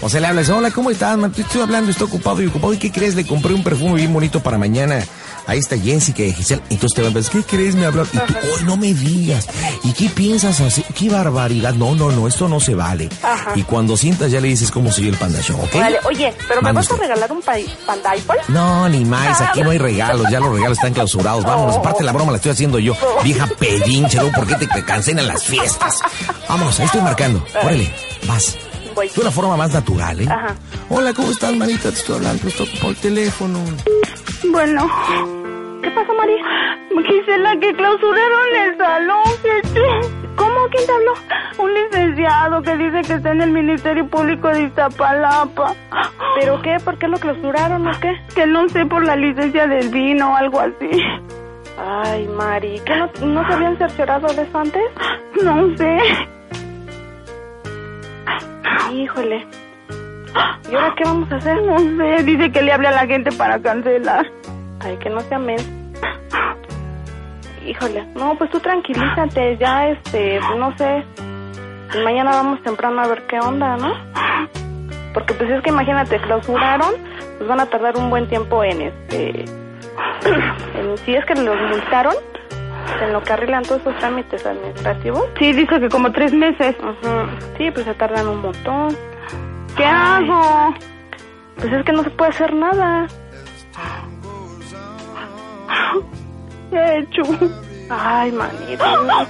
O 0.00 0.08
sea, 0.08 0.20
le 0.20 0.26
hablas, 0.26 0.48
hola, 0.48 0.70
¿cómo 0.72 0.90
estás? 0.90 1.16
man? 1.16 1.32
Estoy 1.36 1.60
hablando, 1.62 1.90
estoy 1.90 2.08
ocupado 2.08 2.42
y 2.42 2.46
ocupado. 2.46 2.72
¿Y 2.74 2.78
qué 2.78 2.90
crees? 2.90 3.14
Le 3.14 3.24
compré 3.24 3.54
un 3.54 3.62
perfume 3.62 3.94
bien 3.94 4.12
bonito 4.12 4.42
para 4.42 4.58
mañana. 4.58 5.04
Ahí 5.46 5.58
está 5.58 5.76
Jessica 5.76 6.22
y 6.22 6.32
Giselle. 6.32 6.62
Entonces 6.70 6.94
te 6.94 7.02
van 7.02 7.12
a 7.12 7.14
decir, 7.14 7.32
¿qué 7.42 7.56
crees? 7.56 7.74
Me 7.74 7.86
hablar. 7.86 8.06
Y 8.12 8.18
tú, 8.18 8.34
hoy 8.54 8.64
no 8.64 8.76
me 8.76 8.94
digas. 8.94 9.48
¿Y 9.84 9.92
qué 9.92 10.08
piensas 10.08 10.60
así? 10.60 10.82
¡Qué 10.94 11.08
barbaridad! 11.08 11.74
No, 11.74 11.94
no, 11.94 12.10
no, 12.10 12.28
esto 12.28 12.48
no 12.48 12.60
se 12.60 12.74
vale. 12.74 13.08
Ajá. 13.22 13.52
Y 13.54 13.62
cuando 13.62 13.96
sientas 13.96 14.30
ya 14.30 14.40
le 14.40 14.48
dices 14.48 14.70
cómo 14.70 14.92
sigue 14.92 15.08
el 15.08 15.16
Panda 15.16 15.40
Show, 15.40 15.60
¿ok? 15.60 15.74
Vale, 15.74 15.98
oye, 16.04 16.32
¿pero 16.48 16.62
me 16.62 16.72
vas 16.72 16.90
a 16.90 16.96
regalar 16.96 17.32
un 17.32 17.42
pa 17.42 17.54
panda? 17.86 18.12
No, 18.48 18.88
ni 18.88 19.04
más, 19.04 19.40
aquí 19.40 19.62
no 19.62 19.70
hay 19.70 19.78
regalos, 19.92 20.30
ya 20.30 20.40
los 20.40 20.52
regalos 20.52 20.78
están 20.78 20.92
clausurados. 20.92 21.44
Vámonos, 21.44 21.76
aparte 21.76 22.04
la 22.04 22.12
broma 22.12 22.32
la 22.32 22.36
estoy 22.36 22.52
haciendo 22.52 22.78
yo. 22.78 22.94
Vieja 23.24 23.46
pedinche, 23.46 24.18
¿no? 24.18 24.30
¿Por 24.32 24.46
qué 24.46 24.54
te 24.56 24.66
te 24.66 24.84
cancelan 24.84 25.26
las 25.26 25.44
fiestas? 25.44 25.98
Vámonos, 26.48 26.78
ahí 26.80 26.86
estoy 26.86 27.00
marcando. 27.00 27.44
Órale, 27.62 27.92
vas. 28.26 28.56
Voy. 28.94 29.08
De 29.08 29.20
una 29.20 29.30
forma 29.30 29.56
más 29.56 29.72
natural, 29.72 30.20
¿eh? 30.20 30.26
Ajá. 30.28 30.54
Hola, 30.90 31.14
¿cómo 31.14 31.30
estás, 31.30 31.54
manita? 31.54 31.90
Te 31.90 31.98
estoy 31.98 32.16
hablando, 32.16 32.46
estoy 32.46 32.66
por 32.80 32.90
el 32.90 32.96
teléfono. 32.96 33.58
Bueno. 34.50 34.88
¿Qué 35.82 35.90
pasó, 35.90 36.14
María? 36.14 36.42
Gisela, 37.04 37.58
que 37.58 37.74
clausuraron 37.74 38.56
el 38.56 38.76
salón, 38.76 39.22
¿Cómo? 40.36 40.68
¿Quién 40.70 40.86
te 40.86 40.92
habló? 40.92 41.12
Un 41.58 41.74
licenciado 41.74 42.62
que 42.62 42.76
dice 42.76 43.02
que 43.02 43.14
está 43.14 43.32
en 43.32 43.42
el 43.42 43.50
Ministerio 43.50 44.06
Público 44.06 44.48
de 44.48 44.62
Iztapalapa. 44.62 45.74
¿Pero 46.38 46.62
qué? 46.62 46.78
¿Por 46.84 46.98
qué 46.98 47.08
lo 47.08 47.18
clausuraron 47.18 47.86
o 47.86 48.00
qué? 48.00 48.14
Que 48.34 48.46
no 48.46 48.68
sé, 48.68 48.86
por 48.86 49.04
la 49.04 49.16
licencia 49.16 49.66
del 49.66 49.88
vino 49.90 50.32
o 50.32 50.36
algo 50.36 50.60
así. 50.60 50.90
Ay, 51.78 52.26
Mari, 52.28 52.80
¿qué 52.84 52.96
no, 52.96 53.10
no 53.26 53.46
se 53.46 53.52
habían 53.52 53.76
cerciorado 53.76 54.28
de 54.28 54.42
eso 54.42 54.58
antes? 54.58 54.82
No 55.42 55.76
sé. 55.76 55.98
Híjole. 58.92 59.46
¿Y 60.70 60.74
ahora 60.74 60.94
qué 60.96 61.04
vamos 61.04 61.30
a 61.30 61.36
hacer? 61.36 61.62
No 61.62 61.78
sé, 61.78 62.22
dice 62.24 62.50
que 62.50 62.62
le 62.62 62.72
hable 62.72 62.88
a 62.88 62.92
la 62.92 63.06
gente 63.06 63.30
para 63.32 63.60
cancelar. 63.60 64.26
Ay, 64.80 64.96
que 64.96 65.10
no 65.10 65.20
sea 65.20 65.38
men. 65.38 65.58
Híjole, 67.66 68.04
no, 68.14 68.34
pues 68.36 68.50
tú 68.50 68.58
tranquilízate, 68.58 69.56
ya 69.58 69.88
este, 69.88 70.40
no 70.58 70.76
sé. 70.76 71.04
Mañana 72.04 72.30
vamos 72.30 72.62
temprano 72.62 73.00
a 73.02 73.06
ver 73.06 73.22
qué 73.26 73.38
onda, 73.38 73.76
¿no? 73.76 73.92
Porque 75.14 75.34
pues 75.34 75.50
es 75.50 75.62
que 75.62 75.70
imagínate, 75.70 76.18
clausuraron, 76.20 76.94
pues 77.36 77.48
van 77.48 77.60
a 77.60 77.66
tardar 77.66 77.96
un 77.96 78.08
buen 78.08 78.28
tiempo 78.28 78.64
en 78.64 78.82
este, 78.82 79.44
en, 80.24 80.98
si 81.04 81.14
es 81.14 81.24
que 81.26 81.34
los 81.34 81.60
multaron, 81.68 82.14
en 83.00 83.12
lo 83.12 83.22
que 83.22 83.32
arreglan 83.32 83.62
todos 83.62 83.82
esos 83.82 83.96
trámites 83.98 84.44
administrativos. 84.44 85.24
Sí, 85.38 85.52
dice 85.52 85.80
que 85.80 85.88
como 85.88 86.10
tres 86.12 86.32
meses. 86.32 86.74
Sí, 87.58 87.70
pues 87.70 87.84
se 87.84 87.94
tardan 87.94 88.28
un 88.28 88.40
montón. 88.40 88.96
¿Qué 89.76 89.84
hago? 89.84 90.74
Pues 91.56 91.72
es 91.72 91.84
que 91.84 91.92
no 91.92 92.02
se 92.02 92.10
puede 92.10 92.30
hacer 92.30 92.54
nada. 92.54 93.06
he 96.72 96.98
hecho? 96.98 97.22
Ay, 97.90 98.32
manito, 98.32 98.84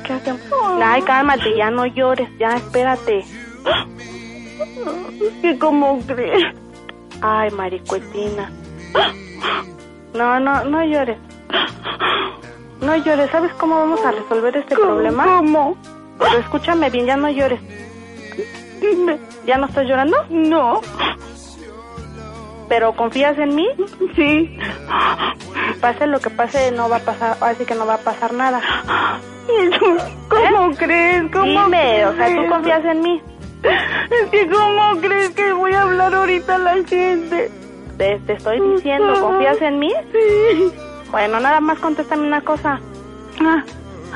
¿qué 0.05 0.13
hacemos? 0.13 0.43
Ay, 0.83 1.03
cálmate, 1.03 1.57
ya 1.57 1.71
no 1.71 1.87
llores, 1.87 2.29
ya, 2.39 2.57
espérate. 2.57 3.19
Es 5.21 5.33
que 5.41 5.59
¿cómo 5.59 5.99
crees? 6.07 6.55
Ay, 7.21 7.51
maricuetina. 7.51 8.51
No, 10.15 10.39
no, 10.39 10.65
no 10.65 10.85
llores. 10.85 11.19
No 12.81 12.97
llores, 12.97 13.31
¿sabes 13.31 13.53
cómo 13.55 13.77
vamos 13.77 14.05
a 14.05 14.11
resolver 14.11 14.57
este 14.57 14.75
problema? 14.75 15.25
¿Cómo? 15.25 15.77
Pero 16.19 16.39
escúchame 16.39 16.91
bien, 16.91 17.07
ya 17.07 17.17
no 17.17 17.31
llores. 17.31 17.61
Dime. 18.83 19.19
¿Ya 19.47 19.57
no 19.59 19.67
estás 19.67 19.87
llorando? 19.87 20.17
No. 20.29 20.81
¿Pero 22.69 22.93
confías 22.95 23.39
en 23.39 23.55
mí? 23.55 23.69
Sí. 24.17 24.59
Pase 25.81 26.07
lo 26.07 26.21
que 26.21 26.31
pase, 26.31 26.71
no 26.73 26.89
va 26.89 26.97
a 26.97 27.01
pasar, 27.01 27.37
así 27.41 27.65
que 27.65 27.75
no 27.75 27.87
va 27.87 27.95
a 27.95 27.99
pasar 27.99 28.33
nada. 28.33 28.61
¿Cómo 30.29 30.75
crees? 30.77 31.25
¿Cómo 31.33 31.45
Dime, 31.45 31.69
crees? 31.71 32.07
o 32.07 32.15
sea, 32.17 32.35
¿tú 32.35 32.49
confías 32.49 32.85
en 32.85 33.01
mí? 33.01 33.23
Es 33.63 34.31
que 34.31 34.49
¿cómo 34.49 35.01
crees 35.01 35.31
que 35.31 35.53
voy 35.53 35.73
a 35.73 35.83
hablar 35.83 36.15
ahorita 36.15 36.55
a 36.55 36.59
la 36.59 36.75
gente? 36.85 37.51
Te, 37.99 38.19
te 38.27 38.33
estoy 38.33 38.61
diciendo, 38.75 39.21
¿confías 39.21 39.61
en 39.61 39.79
mí? 39.79 39.93
Sí. 40.13 40.73
Bueno, 41.11 41.41
nada 41.41 41.61
más 41.61 41.79
contéstame 41.79 42.27
una 42.27 42.41
cosa. 42.41 42.81
Ah, 43.41 43.63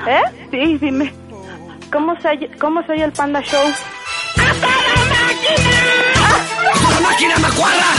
¿Eh? 0.09 0.23
sí, 0.51 0.79
dime. 0.79 1.13
¿Cómo 1.93 2.17
se 2.21 2.51
cómo 2.59 2.83
se 2.85 2.93
oye 2.93 3.05
el 3.05 3.13
Panda 3.13 3.43
Show? 3.43 3.61
Máquina 7.07 7.39
macuarra! 7.39 7.91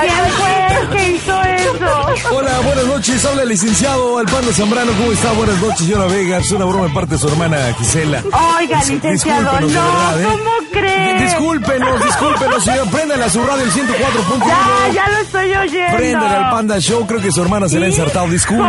¿Quién 0.00 0.24
fue 0.36 0.66
el 0.76 0.88
que 0.90 1.08
hizo 1.10 1.49
eso? 1.76 2.34
Hola, 2.36 2.60
buenas 2.64 2.86
noches. 2.86 3.24
Habla 3.24 3.42
el 3.42 3.48
licenciado 3.48 4.18
Alpando 4.18 4.52
Zambrano. 4.52 4.92
¿Cómo 4.92 5.12
está? 5.12 5.32
Buenas 5.32 5.58
noches, 5.60 5.78
señora 5.86 6.06
Vega. 6.06 6.38
Es 6.38 6.50
una 6.50 6.64
broma 6.64 6.86
de 6.86 6.94
parte 6.94 7.14
de 7.14 7.18
su 7.20 7.28
hermana 7.28 7.72
Gisela. 7.78 8.22
Oiga, 8.58 8.82
licenciado, 8.84 9.42
no, 9.60 9.66
verdad, 9.66 10.20
¿eh? 10.20 10.24
¿cómo 10.24 10.50
crees? 10.72 11.20
Discúlpenos, 11.30 12.04
discúlpenos, 12.04 12.64
señor. 12.64 12.88
Préndale 12.90 13.24
a 13.24 13.30
su 13.30 13.42
radio 13.44 13.64
el 13.64 13.70
104.1. 13.72 14.46
Ya, 14.46 14.92
ya 14.92 15.08
lo 15.08 15.18
estoy 15.18 15.54
oyendo. 15.54 15.96
Préndale 15.96 16.34
al 16.36 16.50
Panda 16.50 16.78
Show. 16.80 17.06
Creo 17.06 17.20
que 17.20 17.30
su 17.32 17.42
hermana 17.42 17.68
se 17.68 17.78
le 17.78 17.86
ha 17.86 17.88
ensartado. 17.88 18.28
Disculpe. 18.28 18.64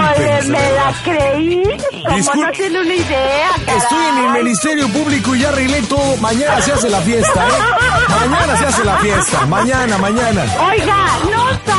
Me 0.47 0.71
la 0.73 0.93
creí. 1.03 1.63
Como 2.05 2.17
Discul- 2.17 2.45
no 2.45 2.51
tiene 2.51 2.81
una 2.81 2.93
idea, 2.95 3.49
Estoy 3.77 4.05
en 4.05 4.25
el. 4.25 4.31
Ministerio 4.41 4.87
Público 4.89 5.35
y 5.35 5.39
ya 5.39 5.49
arreglé 5.49 5.81
todo. 5.83 6.17
Mañana 6.17 6.59
se 6.61 6.71
hace 6.71 6.89
la 6.89 6.99
fiesta, 7.01 7.47
¿eh? 7.47 8.09
Mañana 8.27 8.57
se 8.57 8.65
hace 8.65 8.83
la 8.83 8.97
fiesta. 8.97 9.45
Mañana, 9.45 9.97
mañana. 9.97 10.43
Oiga, 10.67 10.95
no. 11.31 11.70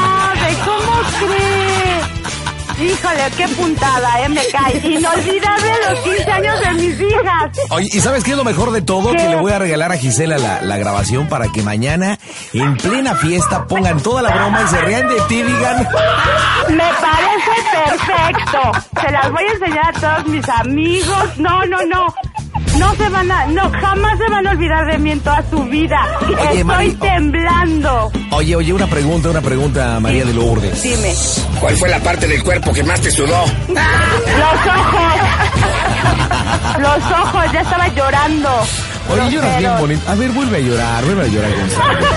Híjole, 2.82 3.30
qué 3.36 3.48
puntada, 3.48 4.22
¿eh? 4.24 4.28
Me 4.28 4.42
cae. 4.48 4.76
Inolvidable 4.78 5.72
los 5.88 6.00
15 6.00 6.30
años 6.32 6.60
de 6.60 6.72
mis 6.74 7.00
hijas. 7.00 7.50
Oye, 7.70 7.88
¿y 7.92 8.00
sabes 8.00 8.24
qué 8.24 8.32
es 8.32 8.36
lo 8.36 8.44
mejor 8.44 8.72
de 8.72 8.82
todo? 8.82 9.10
¿Qué? 9.12 9.18
Que 9.18 9.28
le 9.28 9.36
voy 9.36 9.52
a 9.52 9.58
regalar 9.58 9.92
a 9.92 9.96
Gisela 9.96 10.36
la, 10.38 10.62
la 10.62 10.76
grabación 10.76 11.28
para 11.28 11.48
que 11.48 11.62
mañana, 11.62 12.18
en 12.52 12.76
plena 12.76 13.14
fiesta, 13.14 13.66
pongan 13.66 14.00
toda 14.02 14.22
la 14.22 14.30
broma 14.30 14.62
y 14.62 14.68
se 14.68 14.80
rean 14.80 15.08
de 15.08 15.20
ti 15.28 15.36
y 15.36 15.42
digan... 15.42 15.88
Me 16.70 16.90
parece 17.00 17.50
perfecto. 17.86 18.72
Se 19.00 19.10
las 19.12 19.30
voy 19.30 19.42
a 19.44 19.52
enseñar 19.52 19.96
a 19.96 20.00
todos 20.00 20.26
mis 20.26 20.48
amigos. 20.48 21.38
No, 21.38 21.64
no, 21.66 21.78
no. 21.86 22.14
No 22.78 22.94
se 22.96 23.08
van 23.08 23.30
a, 23.30 23.46
no, 23.46 23.70
jamás 23.70 24.18
se 24.18 24.28
van 24.30 24.46
a 24.46 24.50
olvidar 24.50 24.86
de 24.86 24.98
mí 24.98 25.10
en 25.12 25.20
toda 25.20 25.42
su 25.50 25.62
vida. 25.64 26.00
Estoy 26.20 26.64
Mari- 26.64 26.94
temblando. 26.94 28.10
Oye, 28.30 28.56
oye, 28.56 28.72
una 28.72 28.86
pregunta, 28.86 29.28
una 29.30 29.40
pregunta, 29.42 30.00
María 30.00 30.24
de 30.24 30.32
Lourdes. 30.34 30.82
Dime. 30.82 31.14
¿Cuál 31.60 31.76
fue 31.76 31.88
la 31.90 31.98
parte 32.00 32.26
del 32.26 32.42
cuerpo 32.42 32.72
que 32.72 32.82
más 32.82 33.00
te 33.00 33.10
sudó? 33.10 33.44
Los 33.68 34.66
ojos. 34.66 35.12
Los 36.78 37.04
ojos, 37.20 37.52
ya 37.52 37.60
estaba 37.60 37.88
llorando. 37.88 38.48
Oye, 39.10 39.30
lloras 39.30 39.58
bien 39.58 39.78
bonito. 39.78 40.10
A 40.10 40.14
ver, 40.14 40.30
vuelve 40.30 40.56
a 40.56 40.60
llorar, 40.60 41.04
vuelve 41.04 41.22
a 41.24 41.26
llorar, 41.28 41.50
Gonzalo. 41.56 42.06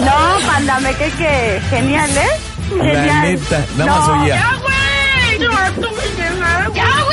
No, 0.00 0.46
panda, 0.46 0.80
me 0.80 0.94
que 0.94 1.10
que 1.12 1.60
genial, 1.70 2.10
¿eh? 2.10 2.28
La 2.76 2.84
Genial. 2.84 3.22
neta, 3.22 3.64
nada 3.76 3.90
más 3.98 4.08
oía. 4.08 4.36
¡Ya, 4.36 4.50
güey! 4.60 5.38
¡Ya, 5.38 5.48
güey! 5.80 7.03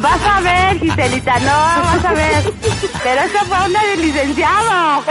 Vas 0.00 0.20
a 0.22 0.40
ver, 0.40 0.80
Giselita, 0.80 1.38
no, 1.40 1.46
vas 1.46 2.04
a 2.04 2.12
ver. 2.12 2.52
Pero 3.02 3.20
esa 3.22 3.44
fue 3.44 3.58
onda 3.64 3.80
del 3.84 4.02
licenciado. 4.02 5.02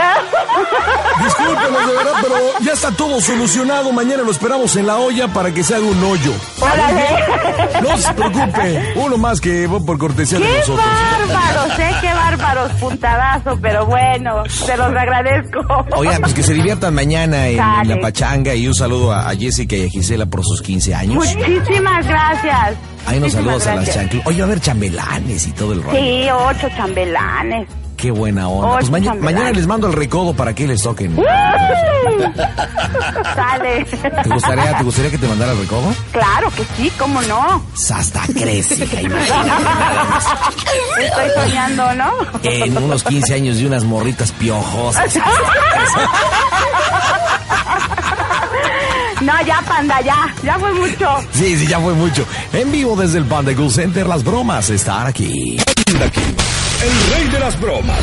Discúlpenos, 1.24 1.86
de 1.86 1.92
verdad, 1.96 2.12
pero 2.22 2.34
ya 2.60 2.72
está 2.72 2.90
todo 2.92 3.20
solucionado. 3.20 3.92
Mañana 3.92 4.22
lo 4.22 4.30
esperamos 4.30 4.76
en 4.76 4.86
la 4.86 4.96
olla 4.96 5.28
para 5.28 5.52
que 5.52 5.62
se 5.62 5.74
haga 5.74 5.84
un 5.86 6.02
hoyo. 6.04 6.32
Órale. 6.60 7.06
No 7.82 7.96
se 7.96 8.14
preocupe, 8.14 8.92
uno 8.96 9.16
más 9.18 9.40
que 9.40 9.66
va 9.66 9.80
por 9.80 9.98
cortesía 9.98 10.38
de 10.38 10.46
¡Qué 10.46 10.58
nosotros. 10.58 10.86
bárbaros, 10.86 11.78
eh! 11.78 11.94
¡Qué 12.00 12.12
bárbaros! 12.12 12.72
Puntadazo, 12.72 13.58
pero 13.60 13.86
bueno, 13.86 14.44
se 14.48 14.76
los 14.76 14.86
agradezco. 14.88 15.60
Oigan, 15.96 16.20
pues 16.22 16.34
que 16.34 16.42
se 16.42 16.54
diviertan 16.54 16.94
mañana 16.94 17.46
en 17.48 17.88
la 17.88 17.98
pachanga 18.00 18.54
y 18.54 18.66
un 18.68 18.74
saludo 18.74 19.12
a, 19.12 19.28
a 19.28 19.34
Jessica 19.36 19.76
y 19.76 19.86
a 19.86 19.88
Gisela 19.88 20.26
por 20.26 20.42
sus 20.44 20.60
15 20.62 20.94
años. 20.94 21.14
Muchísimas 21.16 22.06
gracias. 22.06 22.74
Ahí 23.06 23.20
nos 23.20 23.32
saludos 23.32 23.66
a 23.66 23.74
las 23.76 23.92
chanclas. 23.92 24.26
Oye, 24.26 24.38
va 24.38 24.44
a 24.44 24.46
haber 24.46 24.60
chambelanes 24.60 25.46
y 25.46 25.52
todo 25.52 25.72
el 25.72 25.82
rollo. 25.82 25.98
Sí, 25.98 26.26
ocho 26.30 26.68
chambelanes. 26.76 27.68
Qué 27.96 28.10
buena 28.10 28.48
onda. 28.48 28.66
Ocho 28.68 28.78
Pues 28.78 28.90
maña- 28.90 29.14
mañana 29.14 29.50
les 29.52 29.66
mando 29.66 29.86
el 29.86 29.94
recodo 29.94 30.34
para 30.34 30.54
que 30.54 30.66
les 30.66 30.82
toquen. 30.82 31.16
Sale. 33.34 33.84
¿Te 33.84 34.28
gustaría, 34.28 34.76
¿Te 34.76 34.84
gustaría 34.84 35.10
que 35.10 35.16
te 35.18 35.26
mandara 35.26 35.52
el 35.52 35.58
recodo? 35.60 35.94
Claro 36.12 36.50
que 36.50 36.62
sí, 36.76 36.92
cómo 36.98 37.22
no. 37.22 37.64
Hasta 37.94 38.20
crece. 38.34 38.74
Estoy 38.84 39.00
soñando, 41.34 41.94
¿no? 41.94 42.10
En 42.42 42.76
unos 42.76 43.02
15 43.02 43.32
años 43.34 43.56
de 43.58 43.66
unas 43.66 43.84
morritas 43.84 44.30
piojosas. 44.32 45.18
No, 49.20 49.32
ya, 49.46 49.62
panda, 49.66 50.00
ya. 50.02 50.34
Ya 50.42 50.58
fue 50.58 50.72
mucho. 50.74 51.08
Sí, 51.32 51.56
sí, 51.56 51.66
ya 51.66 51.80
fue 51.80 51.94
mucho. 51.94 52.26
En 52.52 52.70
vivo 52.70 52.96
desde 52.96 53.18
el 53.18 53.24
Panda 53.24 53.52
Center, 53.70 54.06
las 54.06 54.22
bromas 54.22 54.68
están 54.70 55.06
aquí. 55.06 55.58
El 55.86 57.14
rey 57.14 57.28
de 57.30 57.40
las 57.40 57.58
bromas. 57.58 58.00